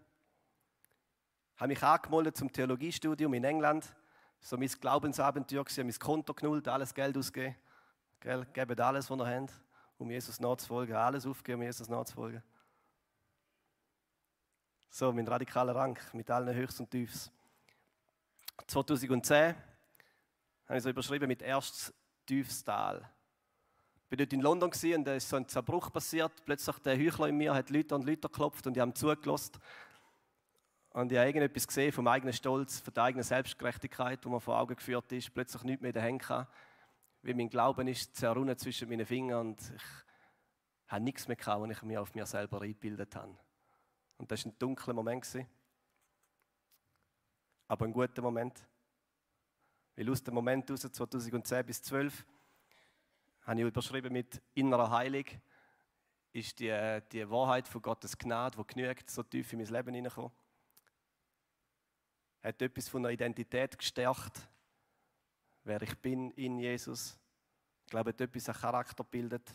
Ich 1.55 1.61
habe 1.61 1.67
mich 1.67 1.83
angemeldet 1.83 2.37
zum 2.37 2.51
Theologiestudium 2.51 3.33
in 3.33 3.43
England. 3.43 3.95
So 4.39 4.57
mein 4.57 4.67
Glaubensabenteuer, 4.67 5.63
habe 5.65 5.83
mein 5.83 5.99
Konto 5.99 6.33
genullt, 6.33 6.67
alles 6.67 6.93
Geld 6.93 7.17
ausgegeben. 7.17 7.55
Gell, 8.19 8.45
gebt 8.53 8.79
alles, 8.79 9.09
was 9.09 9.19
ihr 9.19 9.27
habt 9.27 9.53
um 9.97 10.11
Jesus 10.11 10.39
nachzufolgen, 10.39 10.95
alles 10.95 11.25
aufgeben, 11.25 11.59
um 11.59 11.63
Jesus 11.63 11.87
nachzufolgen. 11.87 12.43
So, 14.89 15.11
mein 15.11 15.27
radikaler 15.27 15.75
Rang 15.75 15.97
mit 16.13 16.29
allen 16.29 16.53
Höchst 16.53 16.79
und 16.79 16.91
Tiefs. 16.91 17.31
2010 18.67 19.55
habe 20.67 20.77
ich 20.77 20.83
so 20.83 20.89
überschrieben 20.89 21.27
mit 21.27 21.41
erstes 21.41 21.93
Tiefstal. 22.25 23.09
Ich 24.05 24.11
war 24.11 24.17
dort 24.17 24.33
in 24.33 24.41
London 24.41 24.71
und 24.71 25.03
da 25.05 25.15
ist 25.15 25.29
so 25.29 25.35
ein 25.35 25.47
Zerbruch 25.47 25.91
passiert. 25.91 26.31
Plötzlich 26.45 26.77
der 26.79 26.97
Heuchler 26.97 27.29
in 27.29 27.37
mir 27.37 27.53
hat 27.53 27.69
Leute 27.69 27.95
und 27.95 28.05
Leute 28.05 28.27
geklopft 28.27 28.67
und 28.67 28.75
die 28.75 28.81
haben 28.81 28.93
zugelassen. 28.93 29.53
Und 30.91 31.11
ich 31.11 31.17
habe 31.17 31.27
irgendetwas 31.27 31.67
gesehen 31.67 31.91
vom 31.91 32.07
eigenen 32.07 32.33
Stolz, 32.33 32.79
von 32.79 32.93
der 32.93 33.03
eigenen 33.03 33.23
Selbstgerechtigkeit, 33.23 34.23
die 34.23 34.29
mir 34.29 34.39
vor 34.39 34.59
Augen 34.59 34.75
geführt 34.75 35.11
ist. 35.11 35.33
Plötzlich 35.33 35.63
nichts 35.63 35.81
mehr 35.81 35.89
in 35.89 35.93
den 35.93 36.03
Händen 36.03 36.47
wie 37.23 37.33
mein 37.33 37.49
Glauben 37.49 37.87
ist 37.87 38.15
zerrunnen 38.15 38.57
zwischen 38.57 38.89
meinen 38.89 39.05
Fingern 39.05 39.47
und 39.47 39.61
ich 39.61 39.81
habe 40.87 41.03
nichts 41.03 41.27
mehr 41.27 41.37
gehabt, 41.37 41.61
was 41.61 41.71
ich 41.71 41.81
mir 41.83 42.01
auf 42.01 42.13
mir 42.13 42.25
selber 42.25 42.61
eingebildet 42.61 43.15
habe. 43.15 43.35
Und 44.17 44.29
das 44.29 44.45
war 44.45 44.51
ein 44.51 44.59
dunkler 44.59 44.93
Moment. 44.93 45.25
Aber 47.67 47.85
ein 47.85 47.93
guter 47.93 48.21
Moment. 48.21 48.61
Weil 49.95 50.09
aus 50.09 50.23
dem 50.23 50.33
Moment 50.33 50.69
aus 50.71 50.81
2010 50.81 51.65
bis 51.65 51.81
2012 51.83 52.25
habe 53.41 53.59
ich 53.59 53.67
überschrieben 53.67 54.13
mit 54.13 54.41
innerer 54.53 54.89
Heilung, 54.89 55.25
ist 56.31 56.59
die, 56.59 56.99
die 57.11 57.29
Wahrheit 57.29 57.67
von 57.67 57.81
Gottes 57.81 58.17
Gnade, 58.17 58.57
die 58.57 58.73
genügt, 58.73 59.09
so 59.09 59.21
tief 59.21 59.53
in 59.53 59.59
mein 59.59 59.67
Leben 59.67 59.93
hineingekommen. 59.93 60.31
Hat 62.41 62.61
etwas 62.61 62.89
von 62.89 63.05
einer 63.05 63.13
Identität 63.13 63.77
gestärkt, 63.77 64.49
wer 65.63 65.81
ich 65.81 65.95
bin 65.99 66.31
in 66.31 66.57
Jesus. 66.57 67.17
Ich 67.85 67.91
glaube, 67.91 68.09
hat 68.09 68.21
etwas 68.21 68.49
an 68.49 68.55
Charakter 68.55 69.03
bildet. 69.03 69.53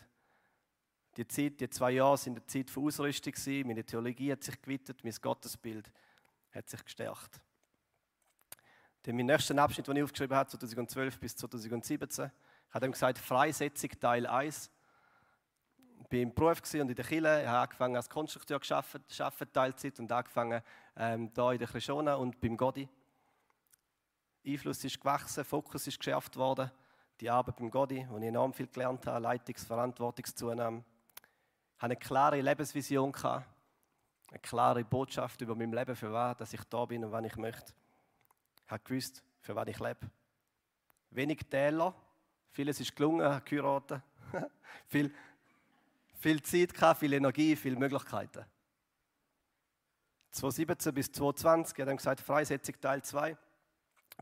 Die 1.17 1.27
Zeit, 1.27 1.59
die 1.59 1.69
zwei 1.69 1.91
Jahre, 1.91 2.17
sind 2.17 2.37
eine 2.37 2.45
Zeit 2.45 2.69
von 2.69 2.85
Ausrüstung 2.85 3.33
gewesen. 3.33 3.67
Meine 3.67 3.83
Theologie 3.83 4.31
hat 4.31 4.43
sich 4.43 4.61
gewittet, 4.61 5.03
mein 5.03 5.13
Gottesbild 5.21 5.91
hat 6.51 6.69
sich 6.69 6.83
gestärkt. 6.83 7.41
Dann 9.03 9.15
mein 9.15 9.27
nächster 9.27 9.57
Abschnitt, 9.57 9.87
den 9.87 9.95
ich 9.95 10.03
aufgeschrieben 10.03 10.35
habe, 10.35 10.49
2012 10.49 11.19
bis 11.19 11.35
2017, 11.37 12.31
hat 12.71 12.83
ihm 12.83 12.91
gesagt, 12.91 13.17
Freisetzung 13.17 13.91
Teil 13.99 14.27
1. 14.27 14.69
Ich 15.99 16.11
war 16.11 16.19
im 16.19 16.33
Beruf 16.33 16.61
und 16.73 16.89
in 16.89 16.95
der 16.95 17.05
Kille. 17.05 17.41
Ich 17.41 17.47
habe 17.47 17.59
angefangen 17.59 17.95
als 17.95 18.09
Konstrukteur 18.09 18.59
zu 18.61 18.75
arbeiten, 18.75 19.53
Teilzeit, 19.53 19.99
und 19.99 20.11
angefangen 20.11 20.61
ähm, 20.97 21.31
hier 21.33 21.51
in 21.51 21.59
der 21.59 21.67
Krishona 21.67 22.15
und 22.15 22.41
beim 22.41 22.57
Godi. 22.57 22.89
Einfluss 24.45 24.83
ist 24.83 24.99
gewachsen, 24.99 25.45
Fokus 25.45 25.87
ist 25.87 25.99
geschärft 25.99 26.35
worden. 26.35 26.71
Die 27.21 27.29
Arbeit 27.29 27.57
beim 27.57 27.69
Godi, 27.69 28.05
wo 28.09 28.17
ich 28.17 28.23
enorm 28.23 28.53
viel 28.53 28.67
gelernt 28.67 29.05
habe, 29.07 29.25
Leitungs-, 29.25 29.65
Verantwortungszunahme. 29.65 30.79
Ich 30.79 31.81
hatte 31.81 31.85
eine 31.85 31.95
klare 31.95 32.41
Lebensvision, 32.41 33.13
eine 33.15 34.39
klare 34.41 34.83
Botschaft 34.83 35.41
über 35.41 35.55
mein 35.55 35.71
Leben, 35.71 35.95
für 35.95 36.11
was 36.11 36.37
dass 36.37 36.53
ich 36.53 36.63
da 36.65 36.85
bin 36.85 37.05
und 37.05 37.11
wann 37.11 37.25
ich 37.25 37.35
möchte. 37.35 37.73
Ich 38.69 38.71
habe 38.71 38.83
gewusst, 38.83 39.23
für 39.41 39.55
was 39.55 39.67
ich 39.67 39.79
lebe. 39.79 40.11
Wenig 41.09 41.39
Täler, 41.49 41.95
vieles 42.51 42.79
ist 42.79 42.95
gelungen, 42.95 43.41
geheiratet. 43.43 44.03
viel, 44.85 45.11
viel 46.13 46.39
Zeit 46.43 46.75
gehabt, 46.75 46.99
viel 46.99 47.13
Energie, 47.13 47.55
viele 47.55 47.77
Möglichkeiten. 47.77 48.45
2017 50.29 50.93
bis 50.93 51.11
2020, 51.11 51.73
ich 51.73 51.81
habe 51.81 51.87
dann 51.87 51.97
gesagt, 51.97 52.21
Freisetzung 52.21 52.79
Teil 52.79 53.01
2 53.01 53.35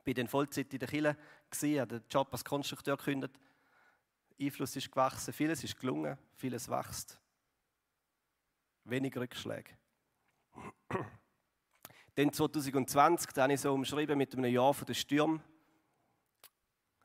bin 0.06 0.16
dann 0.16 0.30
Vollzeit 0.30 0.72
in 0.72 0.80
der 0.80 0.88
Kille 0.88 1.18
gewesen, 1.52 1.82
habe 1.82 2.00
den 2.00 2.08
Job 2.10 2.30
als 2.32 2.46
Konstrukteur 2.46 2.96
gekündigt. 2.96 3.38
Einfluss 4.40 4.78
ist 4.78 4.90
gewachsen, 4.90 5.34
vieles 5.34 5.62
ist 5.62 5.78
gelungen, 5.78 6.18
vieles 6.38 6.70
wächst. 6.70 7.20
Wenig 8.86 9.18
Rückschläge. 9.18 9.72
Dann 12.18 12.34
2020, 12.34 13.32
da 13.32 13.44
habe 13.44 13.54
ich 13.54 13.62
so 13.62 13.72
umschrieben 13.72 14.18
mit 14.18 14.34
einem 14.34 14.52
Jahr 14.52 14.74
von 14.74 14.88
den 14.88 14.96
Stürmen. 14.96 15.40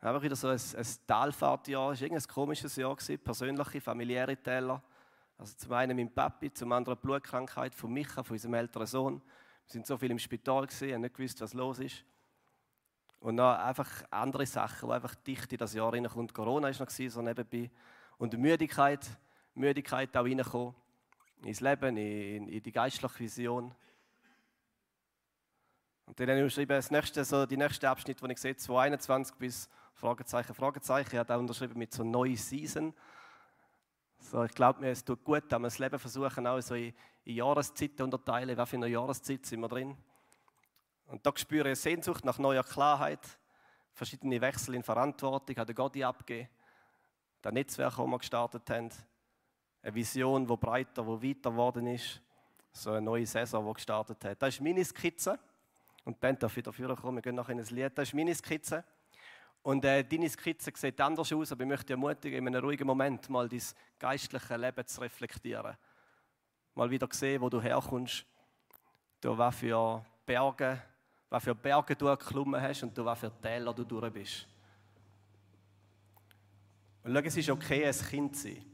Einfach 0.01 0.23
wieder 0.23 0.35
so 0.35 0.49
ein, 0.49 0.59
ein 0.59 0.87
Talfahrtjahr. 1.07 1.93
Es 1.93 2.01
war 2.01 2.11
ein 2.11 2.23
komisches 2.23 2.77
Jahr, 2.77 2.97
gewesen, 2.97 3.19
persönliche, 3.19 3.83
familiäre 3.83 4.39
Täler. 4.39 4.83
Also 5.37 5.55
zum 5.59 5.73
einen 5.73 5.99
mein 5.99 6.11
Papi, 6.11 6.51
zum 6.55 6.73
anderen 6.73 6.99
die 6.99 7.07
Blutkrankheit 7.07 7.75
von 7.75 7.93
Micha, 7.93 8.23
von 8.23 8.37
unserem 8.37 8.55
älteren 8.55 8.87
Sohn. 8.87 9.21
Wir 9.67 9.73
sind 9.73 9.87
so 9.87 9.99
viel 9.99 10.11
im 10.11 10.19
Spital 10.19 10.67
gewesen, 10.67 10.95
haben 10.95 11.03
nicht 11.03 11.15
gewusst, 11.15 11.43
was 11.43 11.53
los 11.53 11.79
ist. 11.81 12.07
Und 13.21 13.35
noch 13.35 13.59
einfach 13.59 13.91
andere 14.11 14.47
Sachen, 14.47 14.89
die 14.89 14.95
einfach 14.95 15.15
dicht 15.17 15.53
in 15.53 15.59
das 15.59 15.75
Jahr 15.75 15.93
reinkommt. 15.93 16.33
Corona 16.33 16.69
war 16.69 16.87
noch 16.87 16.91
so 16.91 17.21
nebenbei. 17.21 17.71
Und 18.17 18.39
Müdigkeit, 18.39 19.07
Müdigkeit 19.57 20.17
auch 20.17 20.25
reinkommen. 20.25 20.75
Ins 21.45 21.61
Leben, 21.61 21.99
in, 21.99 22.49
in 22.49 22.63
die 22.63 22.73
geistliche 22.73 23.19
Vision. 23.19 23.75
Und 26.07 26.19
dann 26.19 26.29
habe 26.29 26.39
ich 26.39 26.43
unterschrieben, 26.43 26.77
das 26.77 26.91
nächste, 26.91 27.25
so 27.25 27.47
die 27.47 27.57
nächste 27.57 27.89
Abschnitt, 27.89 28.21
den 28.21 28.31
ich 28.31 28.39
sehe, 28.39 28.57
2021 28.57 29.37
bis 29.37 29.69
Fragezeichen, 29.95 30.55
Fragezeichen. 30.55 31.11
Ich 31.13 31.19
habe 31.19 31.35
auch 31.35 31.39
unterschrieben 31.39 31.79
mit 31.79 31.93
so 31.93 32.03
neue 32.03 32.37
Season. 32.37 32.93
So, 34.19 34.45
ich 34.45 34.53
glaube 34.53 34.81
mir, 34.81 34.91
es 34.91 35.05
tut 35.05 35.25
gut, 35.25 35.45
dass 35.49 35.59
wir 35.59 35.67
das 35.67 35.79
Leben 35.79 35.99
versuchen, 35.99 36.47
auch 36.47 36.61
so 36.61 36.75
in, 36.75 36.93
in 37.25 37.37
Jahreszeiten 37.37 38.03
unterteilen. 38.03 38.57
Was 38.57 38.69
für 38.69 38.77
eine 38.77 38.89
Jahreszeit 38.89 39.47
sind 39.47 39.61
wir 39.61 39.69
drin? 39.69 39.97
Und 41.07 41.25
da 41.27 41.33
spüre 41.37 41.73
ich 41.73 41.79
Sehnsucht 41.79 42.25
nach 42.25 42.39
neuer 42.39 42.65
Klarheit, 42.65 43.21
verschiedene 43.93 44.41
Wechsel 44.41 44.75
in 44.75 44.83
Verantwortung, 44.83 45.57
hat 45.57 45.75
Gott 45.75 46.01
abgegeben. 46.01 46.49
Das 47.43 47.53
Netzwerk, 47.53 47.97
das 47.97 48.07
wir 48.07 48.19
gestartet 48.19 48.71
haben, 48.71 48.91
eine 49.83 49.95
Vision, 49.95 50.47
die 50.47 50.57
breiter, 50.57 51.03
die 51.03 51.29
weiter 51.29 51.51
geworden 51.51 51.87
ist, 51.89 52.21
so 52.73 52.91
eine 52.91 53.03
neue 53.03 53.27
Saison, 53.27 53.67
die 53.67 53.75
gestartet 53.75 54.25
hat. 54.25 54.41
Das 54.41 54.55
ist 54.55 54.61
meine 54.61 54.85
Skizze. 54.85 55.39
Und 56.05 56.19
Band 56.19 56.43
darf 56.43 56.57
wieder 56.57 56.97
kommen, 56.97 57.17
wir 57.17 57.23
gehen 57.23 57.35
nachher 57.35 57.53
in 57.53 57.61
ein 57.61 57.67
Lied. 57.67 57.97
Das 57.97 58.09
ist 58.09 58.15
meine 58.15 58.35
Skizze. 58.35 58.85
Und 59.63 59.85
äh, 59.85 60.03
deine 60.03 60.29
Skizze 60.29 60.73
sieht 60.75 61.01
anders 61.01 61.33
aus, 61.33 61.53
aber 61.53 61.63
ich 61.63 61.69
möchte 61.69 61.87
dich 61.87 61.93
ermutigen, 61.93 62.39
in 62.39 62.49
einem 62.49 62.65
ruhigen 62.65 62.87
Moment 62.87 63.29
mal 63.31 63.49
dein 63.49 63.63
geistliche 63.99 64.57
Leben 64.57 64.87
zu 64.87 65.01
reflektieren. 65.01 65.77
Mal 66.75 66.91
wieder 66.91 67.07
sehen, 67.11 67.41
wo 67.41 67.49
du 67.49 67.61
herkommst, 67.61 68.27
du 69.21 69.39
was 69.39 69.55
für 69.55 70.05
Berge, 70.27 70.83
was 71.29 71.45
für 71.45 71.55
Berge 71.55 71.95
du 71.95 72.07
geklommen 72.07 72.61
hast 72.61 72.83
und 72.83 72.97
du 72.97 73.05
was 73.05 73.21
für 73.21 73.33
Täler 73.41 73.73
du 73.73 73.85
durch 73.85 74.13
bist. 74.13 74.49
Und 77.05 77.13
schau, 77.13 77.21
es 77.21 77.37
ist 77.37 77.51
okay, 77.51 77.87
ein 77.87 77.95
Kind 77.95 78.37
zu 78.37 78.49
sein. 78.49 78.65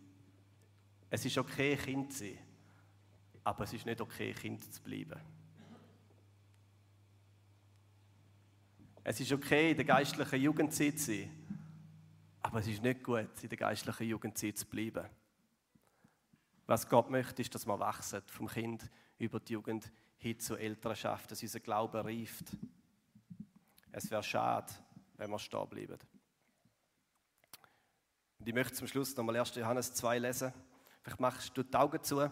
Es 1.10 1.24
ist 1.24 1.36
okay, 1.36 1.76
Kind 1.76 2.12
zu 2.12 2.24
sein. 2.24 2.38
Aber 3.44 3.64
es 3.64 3.72
ist 3.74 3.84
nicht 3.84 4.00
okay, 4.00 4.32
Kind 4.32 4.62
zu 4.72 4.82
bleiben. 4.82 5.20
Es 9.10 9.18
ist 9.20 9.32
okay, 9.32 9.70
in 9.70 9.76
der 9.76 9.86
geistlichen 9.86 10.38
Jugendzeit 10.38 10.98
zu 10.98 11.06
sein, 11.06 11.30
aber 12.42 12.58
es 12.58 12.66
ist 12.66 12.82
nicht 12.82 13.02
gut, 13.02 13.30
in 13.40 13.48
der 13.48 13.56
geistlichen 13.56 14.06
Jugendzeit 14.06 14.58
zu 14.58 14.66
bleiben. 14.66 15.08
Was 16.66 16.86
Gott 16.86 17.08
möchte, 17.08 17.40
ist, 17.40 17.54
dass 17.54 17.66
wir 17.66 17.80
wachsen 17.80 18.20
vom 18.26 18.48
Kind 18.48 18.86
über 19.16 19.40
die 19.40 19.54
Jugend 19.54 19.90
hin 20.18 20.38
zur 20.38 20.60
Elternschaft, 20.60 21.30
dass 21.30 21.42
unser 21.42 21.60
Glaube 21.60 22.04
reift. 22.04 22.48
Es 23.92 24.10
wäre 24.10 24.22
schade, 24.22 24.70
wenn 25.16 25.30
wir 25.30 25.38
stehen 25.38 25.66
bleiben. 25.70 25.98
Und 28.38 28.46
ich 28.46 28.54
möchte 28.54 28.74
zum 28.74 28.88
Schluss 28.88 29.16
nochmal 29.16 29.38
1. 29.38 29.54
Johannes 29.54 29.94
2 29.94 30.18
lesen. 30.18 30.52
Vielleicht 31.00 31.20
machst 31.20 31.56
du 31.56 31.62
die 31.62 31.74
Augen 31.74 32.02
zu 32.02 32.30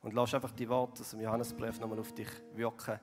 und 0.00 0.14
lass 0.14 0.32
einfach 0.32 0.52
die 0.52 0.70
Worte 0.70 1.02
aus 1.02 1.10
dem 1.10 1.20
Johannesbrief 1.20 1.78
nochmal 1.78 2.00
auf 2.00 2.14
dich 2.14 2.30
wirken. 2.54 2.98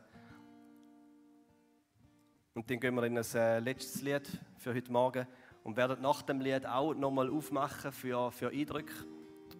Und 2.53 2.69
dann 2.69 2.79
gehen 2.79 2.95
wir 2.95 3.03
in 3.03 3.17
ein 3.17 3.25
äh, 3.35 3.59
letztes 3.59 4.01
Lied 4.01 4.27
für 4.57 4.73
heute 4.73 4.91
Morgen 4.91 5.25
und 5.63 5.77
werden 5.77 6.01
nach 6.01 6.21
dem 6.21 6.41
Lied 6.41 6.65
auch 6.65 6.93
nochmal 6.93 7.29
aufmachen 7.29 7.91
für, 7.91 8.31
für 8.31 8.49
Eindrücke. 8.49 8.93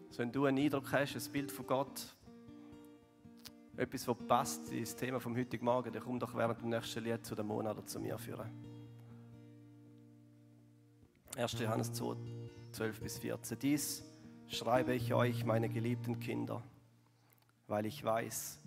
Also 0.09 0.19
wenn 0.19 0.31
du 0.31 0.45
einen 0.45 0.57
Eindruck 0.57 0.91
hast, 0.91 1.15
ein 1.15 1.31
Bild 1.31 1.51
von 1.51 1.65
Gott, 1.65 2.15
etwas, 3.77 4.07
was 4.07 4.17
passt 4.27 4.71
ins 4.71 4.95
Thema 4.95 5.19
vom 5.19 5.37
heutigen 5.37 5.63
Morgen, 5.63 5.93
dann 5.93 6.03
komm 6.03 6.19
doch 6.19 6.35
während 6.35 6.61
dem 6.61 6.69
nächsten 6.69 7.03
Lied 7.03 7.25
zu 7.25 7.33
dem 7.33 7.47
Monat 7.47 7.77
oder 7.77 7.85
zu 7.85 7.99
mir 7.99 8.17
führen. 8.17 8.49
1. 11.37 11.59
Johannes 11.59 11.93
2, 11.93 12.15
12 12.73 12.99
bis 12.99 13.17
14. 13.19 13.57
Dies 13.57 14.03
schreibe 14.47 14.93
ich 14.93 15.13
euch, 15.13 15.45
meine 15.45 15.69
geliebten 15.69 16.19
Kinder, 16.19 16.61
weil 17.67 17.85
ich 17.85 18.03
weiß, 18.03 18.59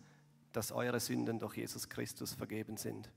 dass 0.52 0.72
eure 0.72 0.98
Sünden 0.98 1.38
durch 1.38 1.58
Jesus 1.58 1.90
Christus 1.90 2.32
vergeben 2.32 2.78
sind. 2.78 3.10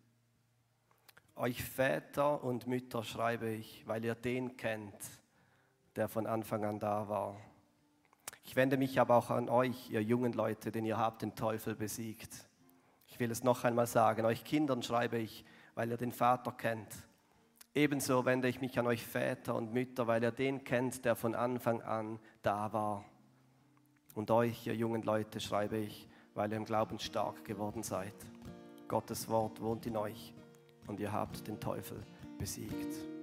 Euch 1.37 1.63
Väter 1.63 2.43
und 2.43 2.65
Mütter 2.65 3.03
schreibe 3.03 3.47
ich, 3.51 3.83
weil 3.85 4.03
ihr 4.03 4.15
den 4.15 4.57
kennt, 4.57 4.97
der 5.95 6.07
von 6.07 6.25
Anfang 6.25 6.65
an 6.65 6.79
da 6.79 7.07
war. 7.09 7.37
Ich 8.43 8.55
wende 8.55 8.75
mich 8.75 8.99
aber 8.99 9.17
auch 9.17 9.29
an 9.29 9.47
euch, 9.47 9.91
ihr 9.91 10.01
jungen 10.01 10.33
Leute, 10.33 10.71
denn 10.71 10.83
ihr 10.83 10.97
habt 10.97 11.21
den 11.21 11.35
Teufel 11.35 11.75
besiegt. 11.75 12.49
Ich 13.05 13.19
will 13.19 13.29
es 13.29 13.43
noch 13.43 13.65
einmal 13.65 13.85
sagen, 13.85 14.25
euch 14.25 14.45
Kindern 14.45 14.81
schreibe 14.81 15.19
ich, 15.19 15.45
weil 15.75 15.91
ihr 15.91 15.97
den 15.97 16.11
Vater 16.11 16.51
kennt. 16.51 16.95
Ebenso 17.75 18.25
wende 18.25 18.47
ich 18.47 18.59
mich 18.59 18.79
an 18.79 18.87
euch 18.87 19.05
Väter 19.05 19.53
und 19.53 19.73
Mütter, 19.73 20.07
weil 20.07 20.23
ihr 20.23 20.31
den 20.31 20.63
kennt, 20.63 21.05
der 21.05 21.15
von 21.15 21.35
Anfang 21.35 21.83
an 21.83 22.17
da 22.41 22.73
war. 22.73 23.05
Und 24.15 24.31
euch, 24.31 24.65
ihr 24.65 24.75
jungen 24.75 25.03
Leute, 25.03 25.39
schreibe 25.39 25.77
ich, 25.77 26.09
weil 26.33 26.51
ihr 26.51 26.57
im 26.57 26.65
Glauben 26.65 26.97
stark 26.97 27.45
geworden 27.45 27.83
seid. 27.83 28.15
Gottes 28.87 29.29
Wort 29.29 29.61
wohnt 29.61 29.85
in 29.85 29.97
euch 29.97 30.33
und 30.87 30.99
ihr 30.99 31.11
habt 31.11 31.47
den 31.47 31.59
Teufel 31.59 32.03
besiegt. 32.37 33.16